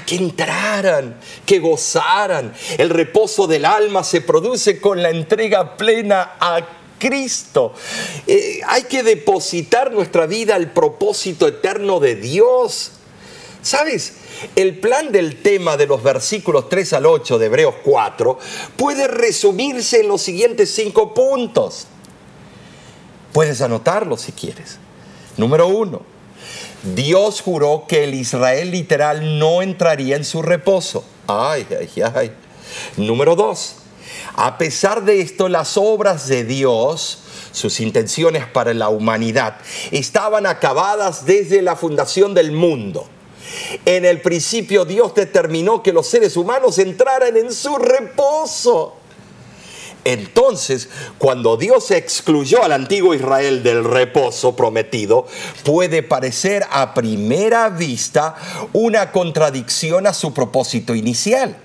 [0.09, 2.53] que entraran, que gozaran.
[2.77, 6.67] El reposo del alma se produce con la entrega plena a
[6.97, 7.73] Cristo.
[8.27, 12.93] Eh, hay que depositar nuestra vida al propósito eterno de Dios.
[13.61, 14.13] ¿Sabes?
[14.55, 18.39] El plan del tema de los versículos 3 al 8 de Hebreos 4
[18.77, 21.87] puede resumirse en los siguientes cinco puntos.
[23.33, 24.77] Puedes anotarlo si quieres.
[25.35, 26.01] Número uno,
[26.95, 31.03] Dios juró que el Israel literal no entraría en su reposo.
[31.27, 32.31] Ay, ay, ay.
[32.95, 33.75] Número dos,
[34.35, 37.19] a pesar de esto, las obras de Dios,
[37.51, 39.57] sus intenciones para la humanidad,
[39.91, 43.07] estaban acabadas desde la fundación del mundo.
[43.85, 48.95] En el principio Dios determinó que los seres humanos entraran en su reposo.
[50.05, 55.27] Entonces, cuando Dios excluyó al antiguo Israel del reposo prometido,
[55.63, 58.35] puede parecer a primera vista
[58.71, 61.57] una contradicción a su propósito inicial.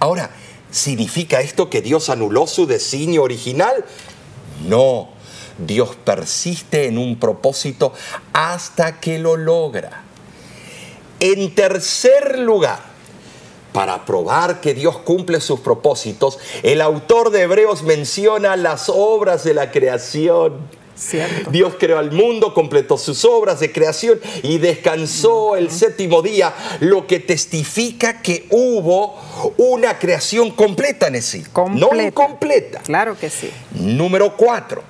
[0.00, 0.30] Ahora,
[0.70, 3.86] ¿significa esto que Dios anuló su designio original?
[4.66, 5.08] No,
[5.58, 7.94] Dios persiste en un propósito
[8.34, 10.03] hasta que lo logra.
[11.24, 12.80] En tercer lugar,
[13.72, 19.54] para probar que Dios cumple sus propósitos, el autor de Hebreos menciona las obras de
[19.54, 20.68] la creación.
[20.94, 21.50] Cierto.
[21.50, 27.06] Dios creó al mundo, completó sus obras de creación y descansó el séptimo día, lo
[27.06, 29.18] que testifica que hubo
[29.56, 31.52] una creación completa en sí, no
[31.88, 32.02] Completa.
[32.02, 32.80] incompleta.
[32.80, 33.50] Claro que sí.
[33.72, 34.82] Número cuatro,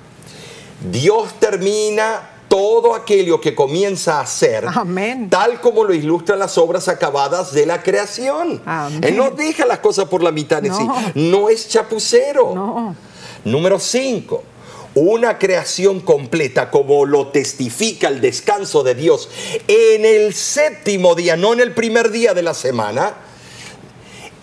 [0.91, 5.29] Dios termina todo aquello que comienza a hacer, Amén.
[5.29, 8.63] tal como lo ilustran las obras acabadas de la creación.
[8.65, 9.03] Amén.
[9.03, 10.79] Él no deja las cosas por la mitad en No.
[10.79, 12.55] sí, no es chapucero.
[12.55, 12.95] No.
[13.45, 14.45] Número 5.
[14.95, 19.29] Una creación completa como lo testifica el descanso de Dios
[19.67, 23.15] en el séptimo día, no en el primer día de la semana,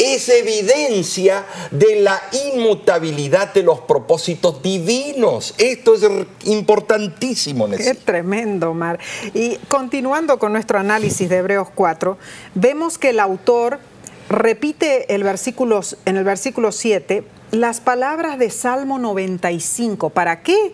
[0.01, 2.19] es evidencia de la
[2.53, 5.53] inmutabilidad de los propósitos divinos.
[5.59, 6.03] Esto es
[6.45, 7.69] importantísimo.
[7.69, 7.93] Qué Nessie.
[7.93, 8.99] tremendo, Mar.
[9.35, 12.17] Y continuando con nuestro análisis de Hebreos 4,
[12.55, 13.79] vemos que el autor
[14.27, 20.09] repite el versículo, en el versículo 7 las palabras de Salmo 95.
[20.09, 20.73] ¿Para qué?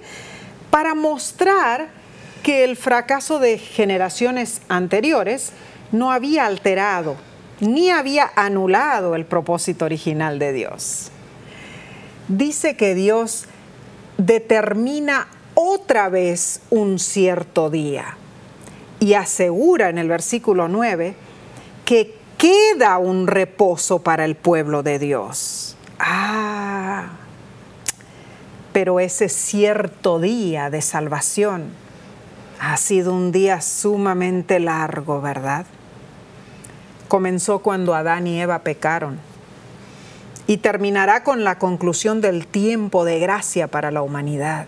[0.70, 1.90] Para mostrar
[2.44, 5.52] que el fracaso de generaciones anteriores
[5.92, 7.18] no había alterado
[7.60, 11.12] ni había anulado el propósito original de Dios.
[12.28, 13.46] Dice que Dios
[14.18, 18.18] determina otra vez un cierto día
[19.00, 21.16] y asegura en el versículo 9
[21.86, 25.76] que queda un reposo para el pueblo de Dios.
[26.00, 27.10] Ah,
[28.74, 31.72] pero ese cierto día de salvación
[32.60, 35.66] ha sido un día sumamente largo, ¿verdad?
[37.08, 39.20] Comenzó cuando Adán y Eva pecaron
[40.48, 44.66] y terminará con la conclusión del tiempo de gracia para la humanidad.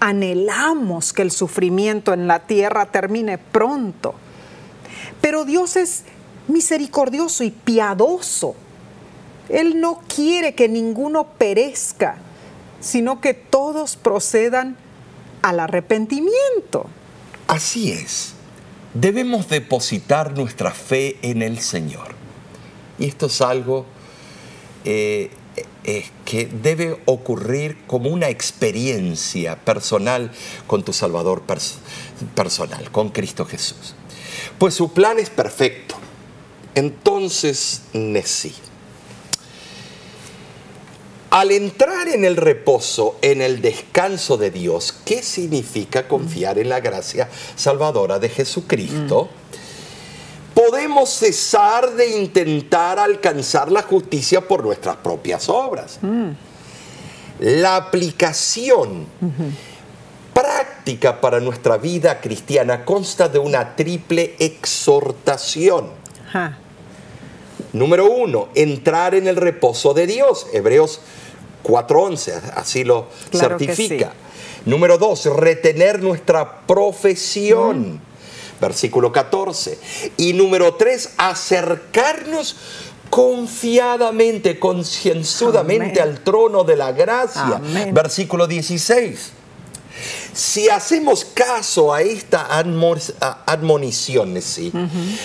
[0.00, 4.14] Anhelamos que el sufrimiento en la tierra termine pronto,
[5.20, 6.04] pero Dios es
[6.48, 8.54] misericordioso y piadoso.
[9.50, 12.16] Él no quiere que ninguno perezca,
[12.80, 14.76] sino que todos procedan
[15.42, 16.86] al arrepentimiento.
[17.48, 18.34] Así es.
[18.94, 22.14] Debemos depositar nuestra fe en el Señor.
[22.98, 23.86] Y esto es algo
[24.84, 25.30] eh,
[26.24, 30.30] que debe ocurrir como una experiencia personal
[30.66, 31.76] con tu Salvador pers-
[32.34, 33.94] personal, con Cristo Jesús.
[34.58, 35.94] Pues su plan es perfecto.
[36.74, 38.54] Entonces, Nesí.
[41.30, 46.80] Al entrar en el reposo, en el descanso de Dios, ¿qué significa confiar en la
[46.80, 49.28] gracia salvadora de Jesucristo?
[50.54, 55.98] Podemos cesar de intentar alcanzar la justicia por nuestras propias obras.
[57.40, 59.06] La aplicación
[60.32, 65.90] práctica para nuestra vida cristiana consta de una triple exhortación.
[66.26, 66.58] Ajá.
[67.72, 70.46] Número uno, entrar en el reposo de Dios.
[70.52, 71.00] Hebreos
[71.64, 74.12] 4.11, así lo Claro certifica.
[74.64, 78.00] Número dos, retener nuestra profesión.
[78.60, 79.78] Versículo 14.
[80.16, 82.56] Y número tres, acercarnos
[83.08, 87.56] confiadamente, concienzudamente al trono de la gracia.
[87.56, 87.94] Amén.
[87.94, 89.32] Versículo 16.
[90.32, 92.48] Si hacemos caso a esta
[93.46, 94.72] admonición, ¿sí?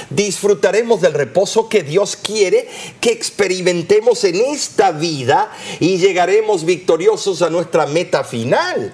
[0.09, 2.67] disfrutaremos del reposo que Dios quiere
[2.99, 8.93] que experimentemos en esta vida y llegaremos victoriosos a nuestra meta final.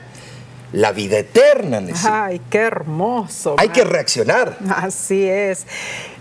[0.72, 1.82] la vida eterna.
[2.04, 3.56] Ay, qué hermoso.
[3.58, 4.58] Hay que reaccionar.
[4.70, 5.66] Así es.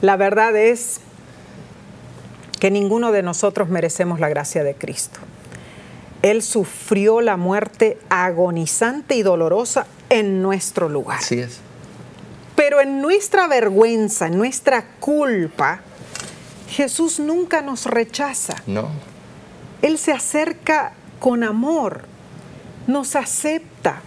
[0.01, 1.01] La verdad es
[2.59, 5.21] que ninguno de nosotros merecemos la gracia de Cristo.
[6.23, 11.19] Él sufrió la muerte agonizante y dolorosa en nuestro lugar.
[11.19, 11.61] Así es.
[12.57, 15.81] Pero en nuestra vergüenza, en nuestra culpa,
[16.69, 18.57] Jesús nunca nos rechaza.
[18.67, 18.89] No.
[19.81, 22.03] Él se acerca con amor,
[22.87, 24.01] nos acepta.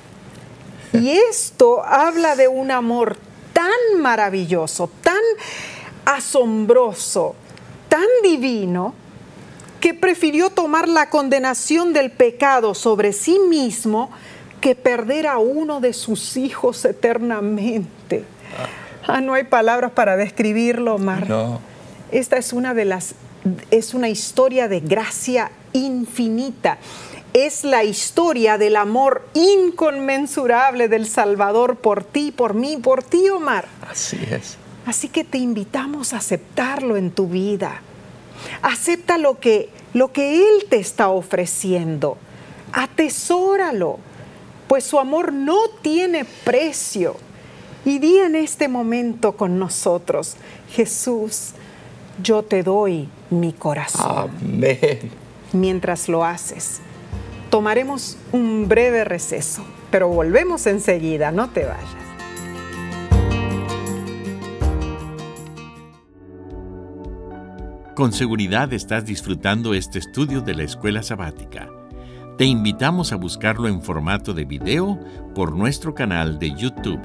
[0.91, 3.17] Y esto habla de un amor
[3.53, 5.21] tan maravilloso, tan
[6.05, 7.35] asombroso,
[7.87, 8.93] tan divino,
[9.81, 14.11] que prefirió tomar la condenación del pecado sobre sí mismo
[14.61, 18.23] que perder a uno de sus hijos eternamente.
[19.07, 21.27] Ah, no hay palabras para describirlo, Mar.
[21.27, 21.59] No.
[22.11, 23.15] Esta es una de las
[23.71, 26.77] es una historia de gracia infinita.
[27.33, 33.67] Es la historia del amor inconmensurable del Salvador por ti, por mí, por ti, Omar.
[33.89, 34.57] Así es.
[34.85, 37.81] Así que te invitamos a aceptarlo en tu vida.
[38.61, 42.17] Acepta lo que, lo que Él te está ofreciendo.
[42.73, 43.99] Atesóralo,
[44.67, 47.15] pues su amor no tiene precio.
[47.83, 50.35] Y di en este momento con nosotros,
[50.71, 51.53] Jesús,
[52.21, 54.31] yo te doy mi corazón.
[54.41, 55.11] Amén.
[55.53, 56.79] Mientras lo haces,
[57.49, 62.00] tomaremos un breve receso, pero volvemos enseguida, no te vayas.
[67.95, 71.67] Con seguridad estás disfrutando este estudio de la escuela sabática.
[72.37, 74.97] Te invitamos a buscarlo en formato de video
[75.35, 77.01] por nuestro canal de YouTube.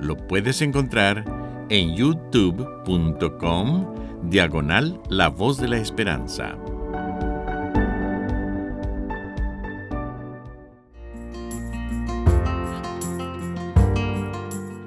[0.00, 1.26] Lo puedes encontrar
[1.68, 3.86] en youtube.com
[4.30, 6.56] diagonal La Voz de la Esperanza.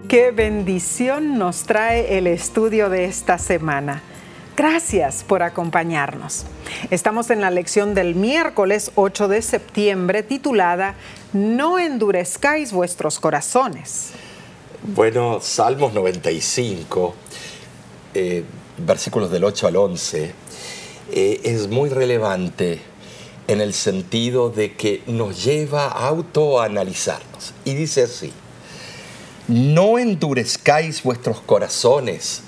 [0.10, 4.02] Qué bendición nos trae el estudio de esta semana.
[4.58, 6.46] Gracias por acompañarnos.
[6.90, 10.96] Estamos en la lección del miércoles 8 de septiembre titulada
[11.32, 14.14] No endurezcáis vuestros corazones.
[14.82, 17.14] Bueno, Salmos 95,
[18.16, 18.44] eh,
[18.80, 20.34] versículos del 8 al 11,
[21.12, 22.82] eh, es muy relevante
[23.48, 27.54] en el sentido de que nos lleva a autoanalizarnos.
[27.64, 28.34] Y dice así,
[29.48, 32.42] no endurezcáis vuestros corazones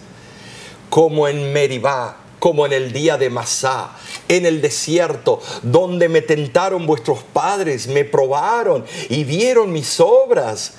[0.89, 3.91] como en Meribá, como en el día de Masá,
[4.27, 10.73] en el desierto, donde me tentaron vuestros padres, me probaron y vieron mis obras.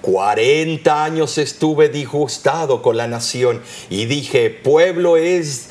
[0.00, 5.68] Cuarenta años estuve disgustado con la nación y dije, pueblo es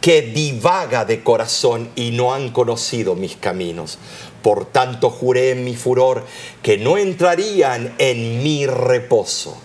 [0.00, 3.98] que divaga de corazón y no han conocido mis caminos.
[4.42, 6.24] Por tanto juré en mi furor
[6.62, 9.56] que no entrarían en mi reposo.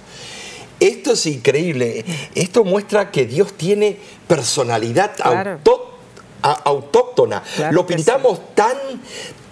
[0.79, 2.05] Esto es increíble.
[2.35, 5.11] Esto muestra que Dios tiene personalidad
[6.41, 7.43] autóctona.
[7.71, 8.77] Lo pintamos tan,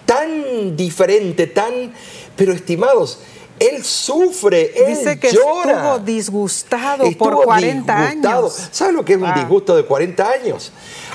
[0.06, 1.92] tan diferente, tan...
[2.36, 3.18] Pero estimados,
[3.58, 5.72] él sufre, él Dice que llora.
[5.72, 8.68] estuvo disgustado por 40 años.
[8.70, 10.72] ¿Sabes lo que es un disgusto de 40 años?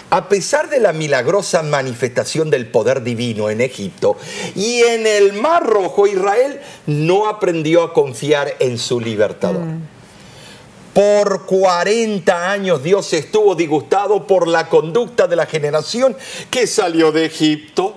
[0.09, 4.15] A pesar de la milagrosa manifestación del poder divino en Egipto
[4.55, 9.63] y en el Mar Rojo, Israel no aprendió a confiar en su libertador.
[9.63, 9.92] Mm.
[10.93, 16.15] Por 40 años Dios estuvo disgustado por la conducta de la generación
[16.51, 17.95] que salió de Egipto.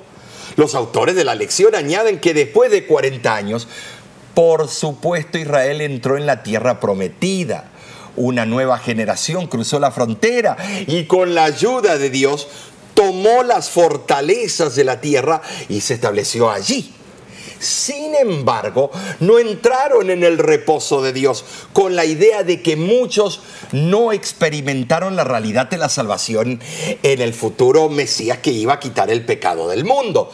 [0.56, 3.68] Los autores de la lección añaden que después de 40 años,
[4.32, 7.70] por supuesto Israel entró en la tierra prometida.
[8.16, 12.48] Una nueva generación cruzó la frontera y con la ayuda de Dios
[12.94, 16.94] tomó las fortalezas de la tierra y se estableció allí.
[17.58, 18.90] Sin embargo,
[19.20, 23.40] no entraron en el reposo de Dios con la idea de que muchos
[23.72, 26.60] no experimentaron la realidad de la salvación
[27.02, 30.30] en el futuro Mesías que iba a quitar el pecado del mundo.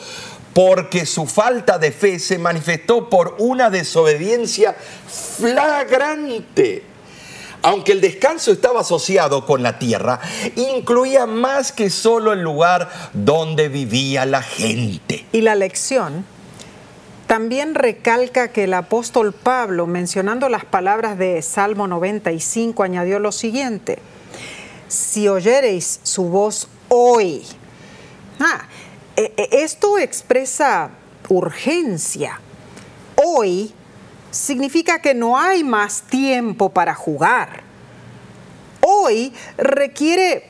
[0.54, 4.76] Porque su falta de fe se manifestó por una desobediencia
[5.38, 6.92] flagrante
[7.62, 10.20] aunque el descanso estaba asociado con la tierra,
[10.56, 15.24] incluía más que solo el lugar donde vivía la gente.
[15.32, 16.24] Y la lección
[17.26, 23.98] también recalca que el apóstol Pablo, mencionando las palabras de Salmo 95, añadió lo siguiente,
[24.88, 27.42] si oyereis su voz hoy.
[28.38, 28.66] Ah,
[29.16, 30.90] e, e, esto expresa
[31.28, 32.40] urgencia.
[33.16, 33.72] Hoy
[34.30, 37.62] significa que no hay más tiempo para jugar.
[38.80, 40.44] Hoy requiere,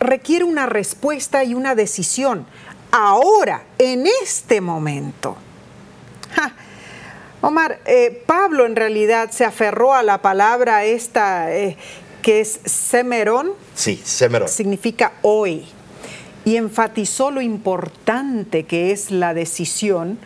[0.00, 2.46] requiere una respuesta y una decisión.
[2.90, 5.36] Ahora, en este momento.
[7.40, 11.76] Omar, eh, Pablo en realidad se aferró a la palabra esta eh,
[12.22, 13.52] que es semerón.
[13.74, 14.48] Sí, semerón.
[14.48, 15.66] Significa hoy.
[16.44, 20.18] Y enfatizó lo importante que es la decisión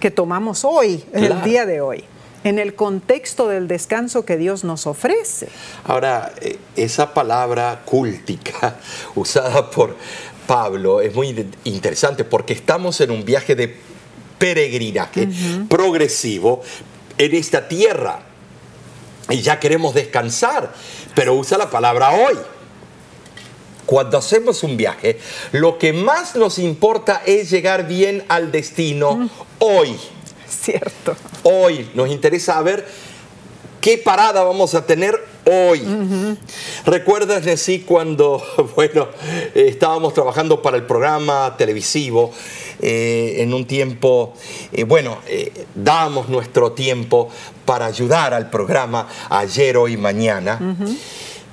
[0.00, 2.04] que tomamos hoy, el día de hoy,
[2.44, 5.48] en el contexto del descanso que Dios nos ofrece.
[5.84, 8.76] Ahora, eh, esa palabra cúltica
[9.14, 9.96] usada por
[10.46, 13.76] Pablo es muy interesante porque estamos en un viaje de
[14.38, 15.28] peregrinaje
[15.68, 16.62] progresivo
[17.16, 18.22] en esta tierra
[19.30, 20.72] y ya queremos descansar,
[21.14, 22.36] pero usa la palabra hoy.
[23.84, 25.18] Cuando hacemos un viaje,
[25.52, 29.96] lo que más nos importa es llegar bien al destino hoy.
[30.46, 31.16] Cierto.
[31.42, 32.86] Hoy nos interesa ver
[33.80, 35.14] qué parada vamos a tener
[35.46, 35.82] hoy.
[36.84, 38.42] ¿Recuerdas, Nessie, cuando,
[38.76, 39.08] bueno,
[39.54, 42.32] estábamos trabajando para el programa televisivo
[42.80, 44.34] eh, en un tiempo,
[44.72, 47.28] eh, bueno, eh, damos nuestro tiempo
[47.64, 50.76] para ayudar al programa ayer, hoy, mañana.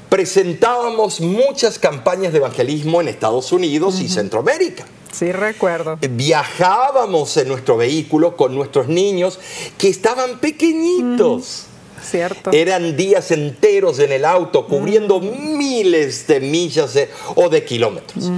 [0.09, 4.86] Presentábamos muchas campañas de evangelismo en Estados Unidos y Centroamérica.
[5.11, 5.97] Sí, recuerdo.
[5.99, 9.39] Viajábamos en nuestro vehículo con nuestros niños
[9.78, 11.65] que estaban pequeñitos.
[12.03, 12.51] Cierto.
[12.51, 16.95] Eran días enteros en el auto, cubriendo miles de millas
[17.34, 18.30] o de kilómetros.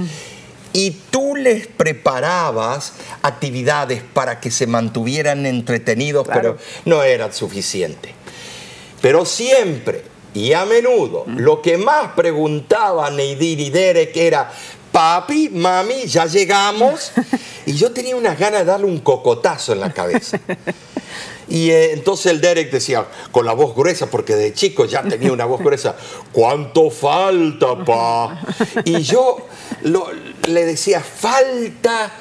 [0.72, 2.92] Y tú les preparabas
[3.22, 8.14] actividades para que se mantuvieran entretenidos, pero no era suficiente.
[9.00, 10.04] Pero siempre
[10.34, 14.50] y a menudo lo que más preguntaban Neidir y Derek era,
[14.92, 17.12] papi, mami, ya llegamos.
[17.66, 20.40] Y yo tenía unas ganas de darle un cocotazo en la cabeza.
[21.50, 25.32] Y eh, entonces el Derek decía, con la voz gruesa, porque de chico ya tenía
[25.32, 25.96] una voz gruesa,
[26.30, 28.42] ¿cuánto falta, pa?
[28.84, 29.46] Y yo
[30.48, 32.12] le decía, falta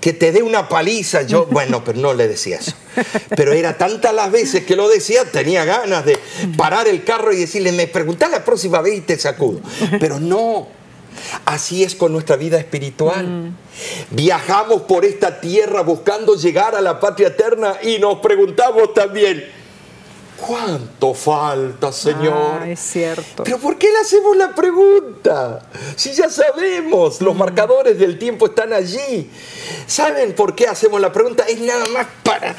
[0.00, 1.22] que te dé una paliza.
[1.22, 2.74] Yo, bueno, pero no le decía eso.
[3.36, 6.18] Pero era tantas las veces que lo decía, tenía ganas de
[6.56, 9.60] parar el carro y decirle, me preguntás la próxima vez y te sacudo.
[9.98, 10.68] Pero no,
[11.44, 13.26] Así es con nuestra vida espiritual.
[13.26, 13.56] Mm.
[14.10, 19.44] Viajamos por esta tierra buscando llegar a la patria eterna y nos preguntamos también,
[20.46, 22.60] ¿cuánto falta, Señor?
[22.62, 23.44] Ah, es cierto.
[23.44, 25.60] Pero ¿por qué le hacemos la pregunta?
[25.96, 27.38] Si ya sabemos, los mm.
[27.38, 29.30] marcadores del tiempo están allí.
[29.86, 31.44] ¿Saben por qué hacemos la pregunta?
[31.48, 32.54] Es nada más para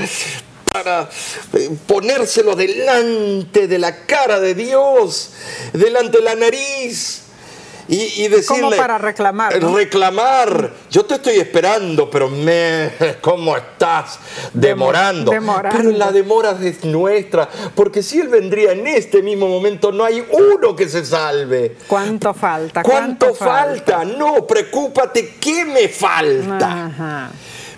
[0.71, 1.09] para
[1.53, 5.31] eh, ponérselo delante de la cara de Dios,
[5.71, 7.24] delante de la nariz
[7.87, 8.77] y, decirle...
[8.77, 9.53] para reclamar.
[9.61, 10.71] Reclamar.
[10.89, 12.91] Yo te estoy esperando, pero me...
[13.21, 14.19] ¿Cómo estás?
[14.53, 15.31] Demorando.
[15.31, 20.25] Pero la demora es nuestra, porque si Él vendría en este mismo momento, no hay
[20.31, 21.77] uno que se salve.
[21.87, 22.83] ¿Cuánto falta?
[22.83, 24.03] ¿Cuánto, falta?
[24.03, 27.31] No, preocúpate, ¿qué me falta?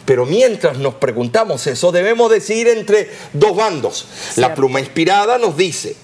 [0.08, 4.08] Pero mientras nos preguntamos eso, debemos decidir entre dos bandos.
[4.38, 5.98] La pluma inspirada nos dice,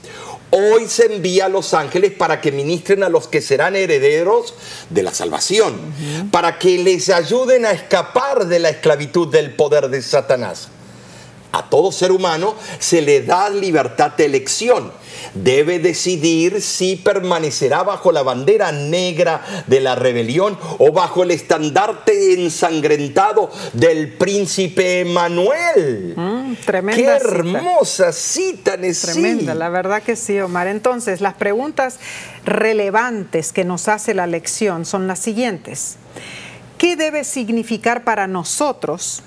[0.56, 4.54] Hoy se envía a los ángeles para que ministren a los que serán herederos
[4.92, 5.80] de la salvación,
[6.30, 10.68] para que les ayuden a escapar de la esclavitud del poder de Satanás.
[11.54, 14.92] A todo ser humano se le da libertad de elección
[15.34, 22.34] debe decidir si permanecerá bajo la bandera negra de la rebelión o bajo el estandarte
[22.34, 26.14] ensangrentado del príncipe Emanuel.
[26.16, 30.68] Mm, tremenda Qué hermosa cita, Tremenda, la verdad que sí, Omar.
[30.68, 32.00] Entonces, las preguntas
[32.46, 35.98] relevantes que nos hace la lección son las siguientes.
[36.78, 39.24] ¿Qué debe significar para nosotros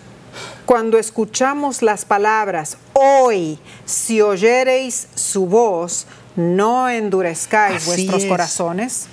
[0.64, 6.06] cuando escuchamos las palabras, hoy, si oyereis su voz,
[6.36, 9.08] no endurezcáis vuestros corazones.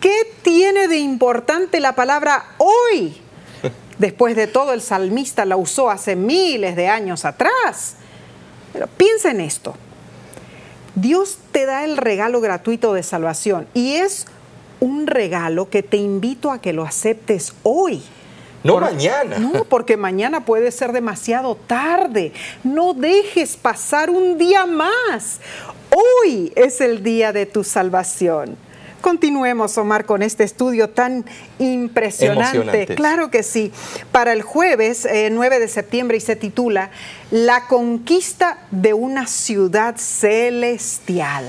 [0.00, 3.16] ¿Qué tiene de importante la palabra hoy?
[3.98, 7.96] Después de todo, el salmista la usó hace miles de años atrás.
[8.72, 9.74] Pero piensa en esto.
[10.94, 14.26] Dios te da el regalo gratuito de salvación y es
[14.80, 18.02] un regalo que te invito a que lo aceptes hoy.
[18.64, 19.38] No mañana.
[19.38, 22.32] No, porque mañana puede ser demasiado tarde.
[22.64, 25.38] No dejes pasar un día más.
[25.90, 28.56] Hoy es el día de tu salvación.
[29.02, 31.26] Continuemos, Omar, con este estudio tan
[31.58, 32.86] impresionante.
[32.86, 33.70] Claro que sí.
[34.10, 36.90] Para el jueves 9 eh, de septiembre y se titula
[37.30, 41.44] La conquista de una ciudad celestial.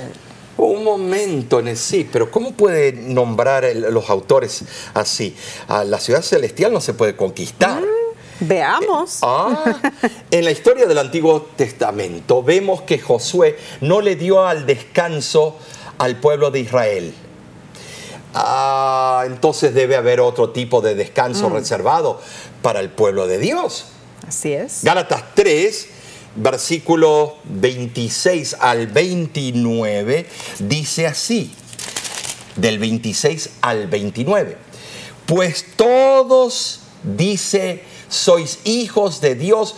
[0.57, 5.35] Un momento, sí, pero ¿cómo puede nombrar los autores así?
[5.67, 7.81] La ciudad celestial no se puede conquistar.
[7.81, 9.15] Mm, veamos.
[9.15, 9.81] Eh, ah,
[10.31, 15.57] en la historia del Antiguo Testamento vemos que Josué no le dio al descanso
[15.97, 17.13] al pueblo de Israel.
[18.33, 21.53] Ah, entonces debe haber otro tipo de descanso mm.
[21.53, 22.21] reservado
[22.61, 23.87] para el pueblo de Dios.
[24.25, 24.83] Así es.
[24.83, 25.89] Gálatas 3
[26.35, 30.27] versículo 26 al 29,
[30.59, 31.51] dice así,
[32.55, 34.57] del 26 al 29.
[35.25, 39.75] Pues todos, dice, sois hijos de Dios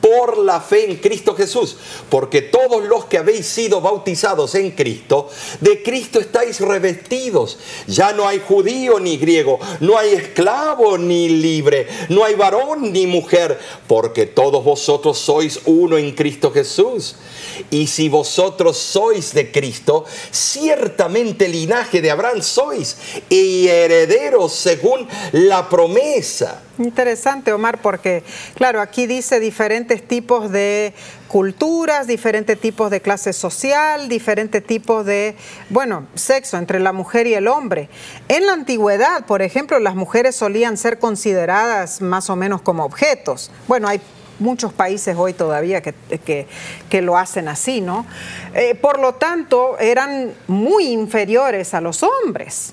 [0.00, 1.76] por la fe en Cristo Jesús.
[2.08, 5.28] Porque todos los que habéis sido bautizados en Cristo,
[5.60, 7.58] de Cristo estáis revestidos.
[7.86, 13.06] Ya no hay judío ni griego, no hay esclavo ni libre, no hay varón ni
[13.06, 17.16] mujer, porque todos vosotros sois uno en Cristo Jesús.
[17.70, 22.96] Y si vosotros sois de Cristo, ciertamente linaje de Abraham sois
[23.28, 26.62] y herederos según la promesa.
[26.78, 28.22] Interesante, Omar, porque,
[28.54, 30.94] claro, aquí dice diferentes tipos de
[31.28, 35.36] culturas, diferentes tipos de clase social, diferentes tipos de,
[35.68, 37.88] bueno, sexo entre la mujer y el hombre.
[38.28, 43.50] En la antigüedad, por ejemplo, las mujeres solían ser consideradas más o menos como objetos.
[43.68, 44.00] Bueno, hay
[44.40, 45.94] muchos países hoy todavía que,
[46.88, 48.06] que, lo hacen así, ¿no?
[48.54, 52.72] Eh, por lo tanto, eran muy inferiores a los hombres.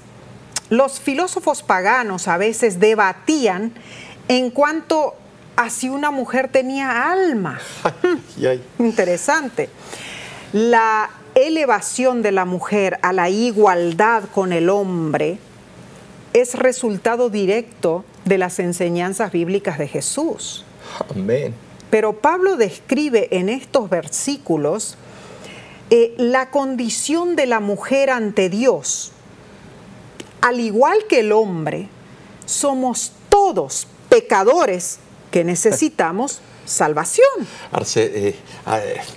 [0.70, 3.74] Los filósofos paganos a veces debatían
[4.28, 5.16] en cuanto
[5.56, 7.60] a si una mujer tenía alma.
[8.80, 9.70] Interesante.
[10.54, 15.40] La elevación de la mujer a la igualdad con el hombre
[16.34, 20.67] es resultado directo de las enseñanzas bíblicas de Jesús.
[21.10, 21.54] Amén.
[21.90, 24.98] Pero Pablo describe en estos versículos
[25.90, 29.12] eh, la condición de la mujer ante Dios.
[30.42, 31.88] Al igual que el hombre,
[32.46, 35.00] somos todos pecadores
[35.32, 37.28] que necesitamos salvación.
[37.72, 38.36] Arce, eh,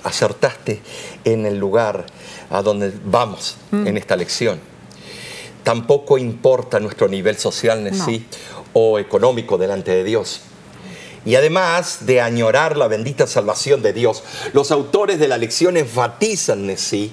[0.05, 0.81] acertaste
[1.25, 2.07] en el lugar
[2.51, 3.87] a donde vamos mm.
[3.87, 4.61] en esta lección.
[5.65, 8.27] Tampoco importa nuestro nivel social sí
[8.73, 10.43] o económico delante de Dios.
[11.25, 16.77] Y además de añorar la bendita salvación de Dios, los autores de la lección enfatizan
[16.79, 17.13] sí,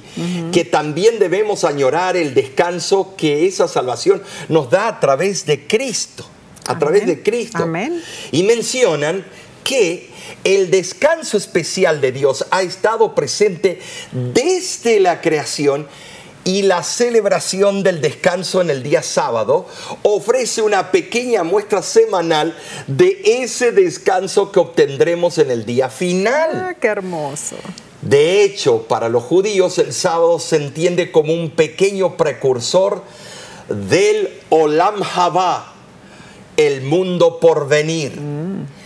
[0.51, 6.26] que también debemos añorar el descanso que esa salvación nos da a través de Cristo,
[6.68, 7.64] a través de Cristo.
[7.64, 8.01] Amén.
[8.32, 9.26] Y mencionan
[9.64, 10.10] que
[10.45, 13.82] el descanso especial de Dios ha estado presente
[14.12, 15.88] desde la creación
[16.48, 19.66] y la celebración del descanso en el día sábado
[20.02, 22.56] ofrece una pequeña muestra semanal
[22.88, 26.50] de ese descanso que obtendremos en el día final.
[26.54, 27.58] Ah, qué hermoso.
[28.02, 33.04] De hecho, para los judíos el sábado se entiende como un pequeño precursor
[33.68, 35.74] del Olam Haba,
[36.56, 38.22] el mundo por venir.
[38.22, 38.77] Mm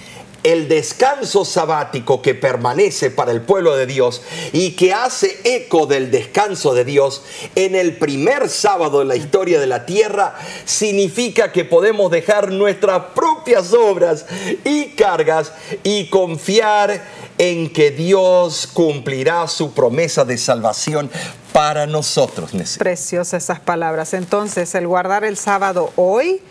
[0.44, 4.22] el descanso sabático que permanece para el pueblo de Dios
[4.54, 7.24] y que hace eco del descanso de Dios
[7.56, 10.36] en el primer sábado de la historia de la tierra,
[10.66, 14.26] significa que podemos dejar nuestras propias obras
[14.64, 15.52] y cargas
[15.84, 17.02] y confiar
[17.38, 21.10] en que Dios cumplirá su promesa de salvación
[21.54, 22.52] para nosotros.
[22.78, 24.14] Preciosas esas palabras.
[24.14, 26.42] Entonces, el guardar el sábado hoy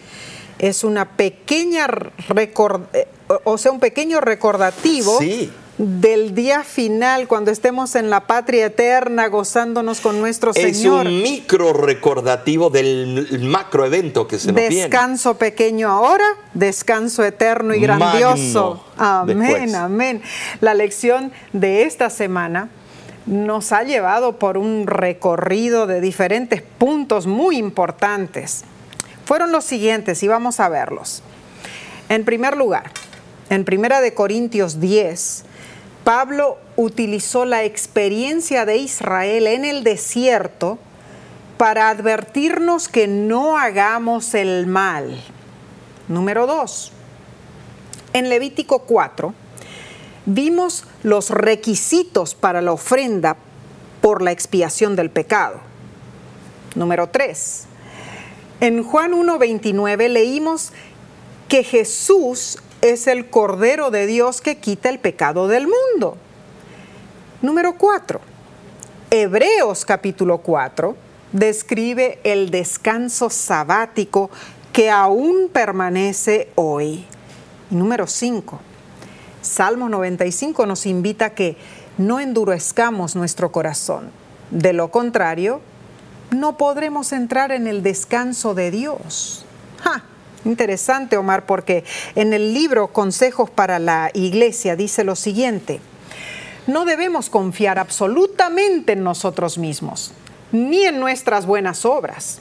[0.59, 1.87] es una pequeña
[2.29, 3.07] record eh,
[3.45, 5.19] o sea, un pequeño recordativo
[5.79, 11.07] del día final, cuando estemos en la patria eterna gozándonos con nuestro Señor.
[11.07, 17.75] Es un micro recordativo del macro evento que se nos Descanso pequeño ahora, descanso eterno
[17.75, 18.85] y grandioso.
[18.99, 20.23] amén, amén.
[20.61, 22.69] La lección de esta semana
[23.25, 28.65] nos ha llevado por un recorrido de diferentes puntos muy importantes.
[29.25, 31.23] Fueron los siguientes y vamos a verlos.
[32.11, 32.91] En primer lugar,
[33.51, 35.45] en Primera de Corintios 10,
[36.05, 40.79] Pablo utilizó la experiencia de Israel en el desierto
[41.59, 45.21] para advertirnos que no hagamos el mal.
[46.09, 46.93] Número 2.
[48.13, 49.35] En Levítico 4
[50.27, 53.37] vimos los requisitos para la ofrenda
[54.01, 55.61] por la expiación del pecado.
[56.77, 57.67] Número 3.
[58.61, 60.73] En Juan 1.29 leímos
[61.49, 66.17] que Jesús es el Cordero de Dios que quita el pecado del mundo.
[67.43, 68.21] Número 4.
[69.11, 70.97] Hebreos capítulo 4
[71.33, 74.31] describe el descanso sabático
[74.73, 77.05] que aún permanece hoy.
[77.71, 78.61] Número 5.
[79.43, 81.57] Salmo 95 nos invita a que
[81.99, 84.11] no endurezcamos nuestro corazón.
[84.51, 85.61] De lo contrario,
[86.31, 89.45] no podremos entrar en el descanso de Dios.
[90.45, 91.85] Interesante, Omar, porque
[92.15, 95.81] en el libro Consejos para la Iglesia dice lo siguiente,
[96.67, 100.13] no debemos confiar absolutamente en nosotros mismos,
[100.53, 102.41] ni en nuestras buenas obras.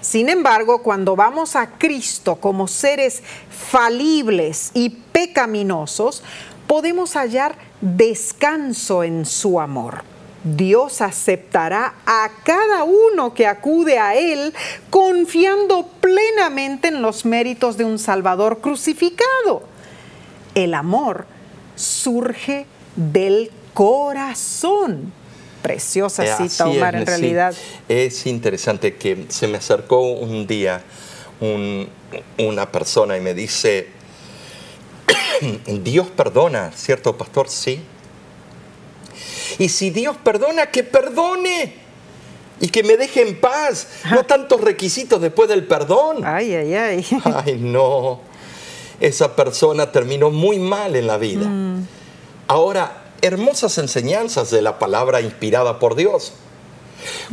[0.00, 6.22] Sin embargo, cuando vamos a Cristo como seres falibles y pecaminosos,
[6.66, 10.15] podemos hallar descanso en su amor.
[10.54, 14.54] Dios aceptará a cada uno que acude a Él
[14.90, 19.64] confiando plenamente en los méritos de un Salvador crucificado.
[20.54, 21.26] El amor
[21.74, 25.12] surge del corazón.
[25.62, 27.10] Preciosa Eh, cita, así Omar, es, en sí.
[27.10, 27.54] realidad.
[27.88, 30.82] Es interesante que se me acercó un día
[31.40, 31.88] un-
[32.38, 33.88] una persona y me dice,
[35.82, 37.48] Dios perdona, ¿cierto, pastor?
[37.48, 37.80] Sí.
[39.58, 41.74] Y si Dios perdona, que perdone.
[42.60, 43.88] Y que me deje en paz.
[44.10, 46.24] No tantos requisitos después del perdón.
[46.24, 47.06] Ay, ay, ay.
[47.24, 48.20] Ay, no.
[48.98, 51.50] Esa persona terminó muy mal en la vida.
[52.48, 56.32] Ahora, hermosas enseñanzas de la palabra inspirada por Dios.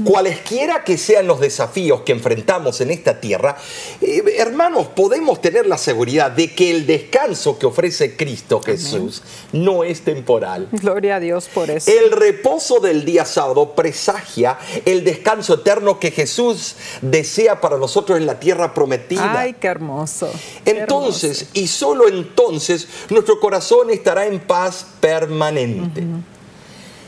[0.03, 3.57] Cualesquiera que sean los desafíos que enfrentamos en esta tierra,
[4.01, 9.83] eh, hermanos, podemos tener la seguridad de que el descanso que ofrece Cristo Jesús no
[9.83, 10.67] es temporal.
[10.71, 11.91] Gloria a Dios por eso.
[11.91, 18.25] El reposo del día sábado presagia el descanso eterno que Jesús desea para nosotros en
[18.25, 19.39] la tierra prometida.
[19.39, 20.31] Ay, qué hermoso.
[20.63, 26.03] qué Entonces, y solo entonces, nuestro corazón estará en paz permanente.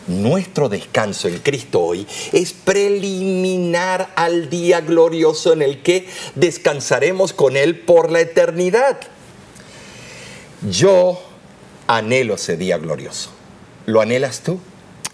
[0.08, 7.58] Nuestro descanso en Cristo hoy es preliminar al día glorioso en el que descansaremos con
[7.58, 9.00] Él por la eternidad.
[10.70, 11.20] Yo
[11.88, 13.32] anhelo ese día glorioso.
[13.88, 14.60] ¿Lo anhelas tú?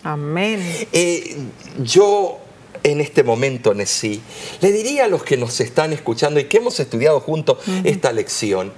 [0.04, 0.62] Amén.
[0.92, 1.38] Eh,
[1.80, 2.40] yo
[2.84, 4.22] en este momento, Nesí,
[4.60, 8.74] le diría a los que nos están escuchando y que hemos estudiado juntos esta lección,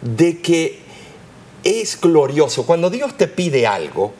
[0.00, 0.80] de que
[1.62, 2.64] es glorioso.
[2.66, 4.14] Cuando Dios te pide algo,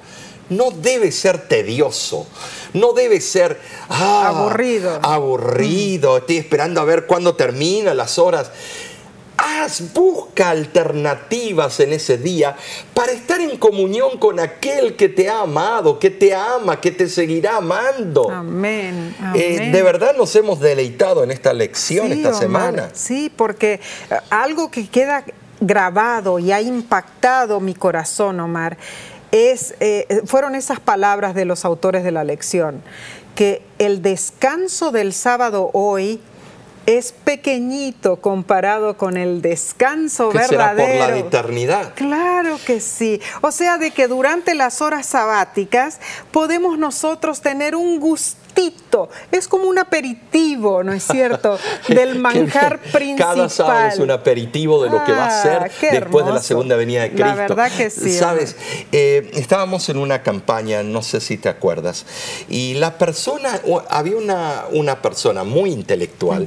[0.57, 2.27] no debe ser tedioso,
[2.75, 4.99] no debe ser ah, Aburrido.
[5.03, 8.51] Aburrido, estoy esperando a ver cuándo termina las horas.
[9.37, 12.55] Haz, busca alternativas en ese día
[12.95, 17.09] para estar en comunión con aquel que te ha amado, que te ama, que te
[17.09, 18.31] seguirá amando.
[18.31, 19.17] Amén.
[19.35, 22.91] Eh, de verdad nos hemos deleitado en esta lección Sí, esta Omar, semana.
[22.93, 23.81] Sí, porque
[24.11, 25.25] eh, algo que queda
[25.61, 28.77] grabado y ha impactado mi corazón, Omar,
[29.33, 32.83] es, eh, fueron esas palabras de los autores de la lección,
[33.35, 36.21] que el descanso del sábado hoy
[36.87, 41.05] es pequeñito comparado con el descanso Que será verdadero.
[41.05, 41.93] por la eternidad.
[41.95, 43.21] Claro que sí.
[43.41, 46.01] O sea, de que durante las horas sabáticas
[46.33, 48.01] podemos nosotros tener un
[48.55, 49.09] gustito.
[49.31, 51.59] Es como un aperitivo, ¿no es cierto?
[51.89, 53.35] Del manjar principal.
[53.37, 56.43] Cada sábado es un aperitivo de lo que va a Ah, ser después de la
[56.43, 57.55] segunda venida de La Cristo.
[57.55, 58.57] verdad que sí, Sabes,
[58.93, 62.05] eh, estábamos en una campaña, no sé si te acuerdas,
[62.49, 66.47] y la persona, había una, una persona muy intelectual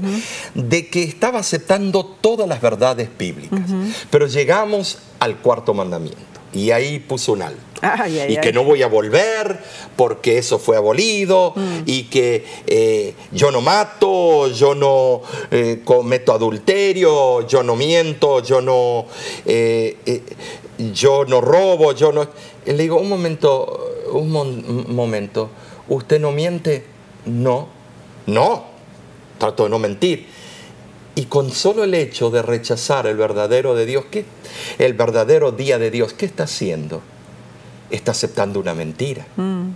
[0.53, 3.59] de que estaba aceptando todas las verdades bíblicas,
[4.11, 6.19] pero llegamos al cuarto mandamiento.
[6.53, 7.74] Y ahí puso un alto.
[7.99, 9.59] Ay, ay, y que no voy a volver
[9.95, 11.83] porque eso fue abolido Mm.
[11.85, 15.21] y que eh, yo no mato, yo no
[15.51, 19.05] eh, cometo adulterio, yo no miento, yo no,
[19.45, 19.97] eh,
[20.93, 22.27] yo no robo, yo no...
[22.65, 25.49] Le digo, un momento, un mon- un momento,
[25.87, 26.83] ¿usted no miente?
[27.25, 27.67] No,
[28.25, 28.65] no,
[29.37, 30.27] trato de no mentir.
[31.17, 34.25] Y con solo el hecho de rechazar el verdadero de Dios, ¿qué?
[34.79, 37.01] el verdadero día de Dios, ¿qué está haciendo?
[37.89, 39.25] Está aceptando una mentira.
[39.35, 39.69] Mm.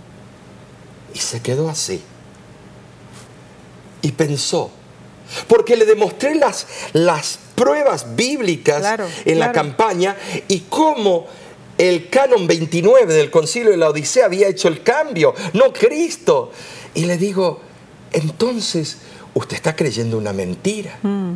[1.14, 2.02] Y se quedó así.
[4.02, 4.70] Y pensó,
[5.46, 10.16] porque le demostré las, las pruebas bíblicas Claro, en la campaña
[10.48, 11.26] y cómo
[11.76, 16.50] el canon 29 del concilio de la Odisea había hecho el cambio, no Cristo.
[16.94, 17.60] Y le digo,
[18.12, 18.98] entonces
[19.34, 20.98] usted está creyendo una mentira.
[21.02, 21.34] Mm.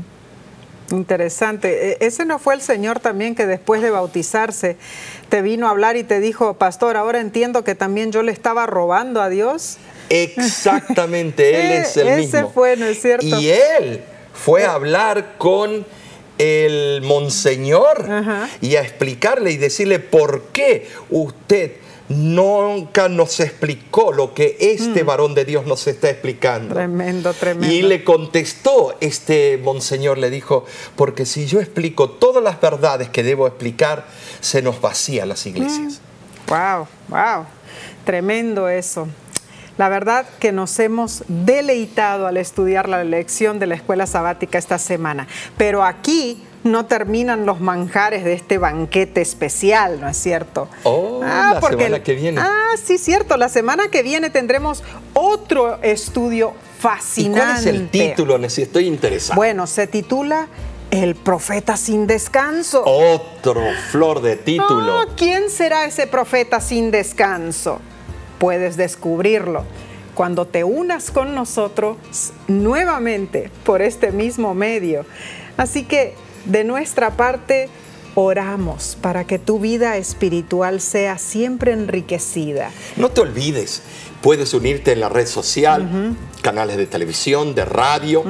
[0.91, 1.93] Interesante.
[1.93, 4.77] E- Ese no fue el Señor también que después de bautizarse
[5.29, 8.66] te vino a hablar y te dijo, pastor, ahora entiendo que también yo le estaba
[8.66, 9.79] robando a Dios.
[10.09, 12.51] Exactamente, él es el ese mismo.
[12.51, 13.27] fue, ¿no es cierto?
[13.27, 14.03] Y él
[14.33, 15.87] fue a hablar con
[16.39, 18.49] el monseñor Ajá.
[18.61, 21.72] y a explicarle y decirle por qué usted
[22.09, 26.74] nunca nos explicó lo que este varón de Dios nos está explicando.
[26.74, 26.78] Mm.
[26.78, 27.74] Tremendo, tremendo.
[27.74, 30.66] Y le contestó este monseñor, le dijo,
[30.97, 34.07] porque si yo explico todas las verdades que debo explicar,
[34.41, 36.01] se nos vacían las iglesias.
[36.47, 37.47] Wow, wow.
[38.05, 39.09] Tremendo eso.
[39.77, 44.79] La verdad que nos hemos deleitado al estudiar la lección de la escuela sabática esta
[44.79, 45.27] semana.
[45.57, 50.68] Pero aquí no terminan los manjares de este banquete especial, ¿no es cierto?
[50.85, 52.41] Oh, la semana que viene.
[52.41, 53.37] Ah, sí, cierto.
[53.37, 57.41] La semana que viene tendremos otro estudio ¿Y fascinante.
[57.41, 58.37] cuál es el título?
[58.37, 59.37] Estoy interesado.
[59.37, 60.47] Bueno, se titula
[60.91, 62.83] El profeta sin descanso.
[62.87, 63.61] Otro
[63.91, 65.01] flor de título.
[65.01, 67.81] Ah, ¿Quién será ese profeta sin descanso?
[68.39, 69.64] Puedes descubrirlo
[70.14, 71.97] cuando te unas con nosotros
[72.49, 75.05] nuevamente por este mismo medio.
[75.57, 76.14] Así que
[76.45, 77.68] de nuestra parte,
[78.14, 82.70] oramos para que tu vida espiritual sea siempre enriquecida.
[82.97, 83.82] No te olvides,
[84.20, 88.24] puedes unirte en la red social, canales de televisión, de radio.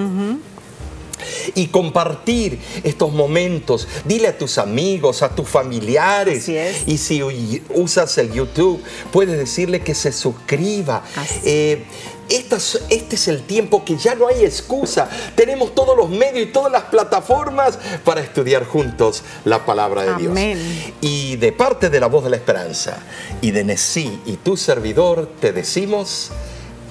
[1.55, 3.87] Y compartir estos momentos.
[4.05, 6.43] Dile a tus amigos, a tus familiares.
[6.43, 6.83] Así es.
[6.87, 7.23] Y si
[7.71, 11.03] usas el YouTube, puedes decirle que se suscriba.
[11.45, 11.85] Eh,
[12.29, 15.09] estas- este es el tiempo que ya no hay excusa.
[15.37, 20.59] Tenemos todos los medios y todas las plataformas para estudiar juntos la palabra de Amén.
[20.59, 20.93] Dios.
[21.01, 22.99] Y de parte de la voz de la esperanza
[23.41, 26.31] y de Nesí y tu servidor, te decimos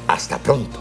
[0.07, 0.79] hasta pronto.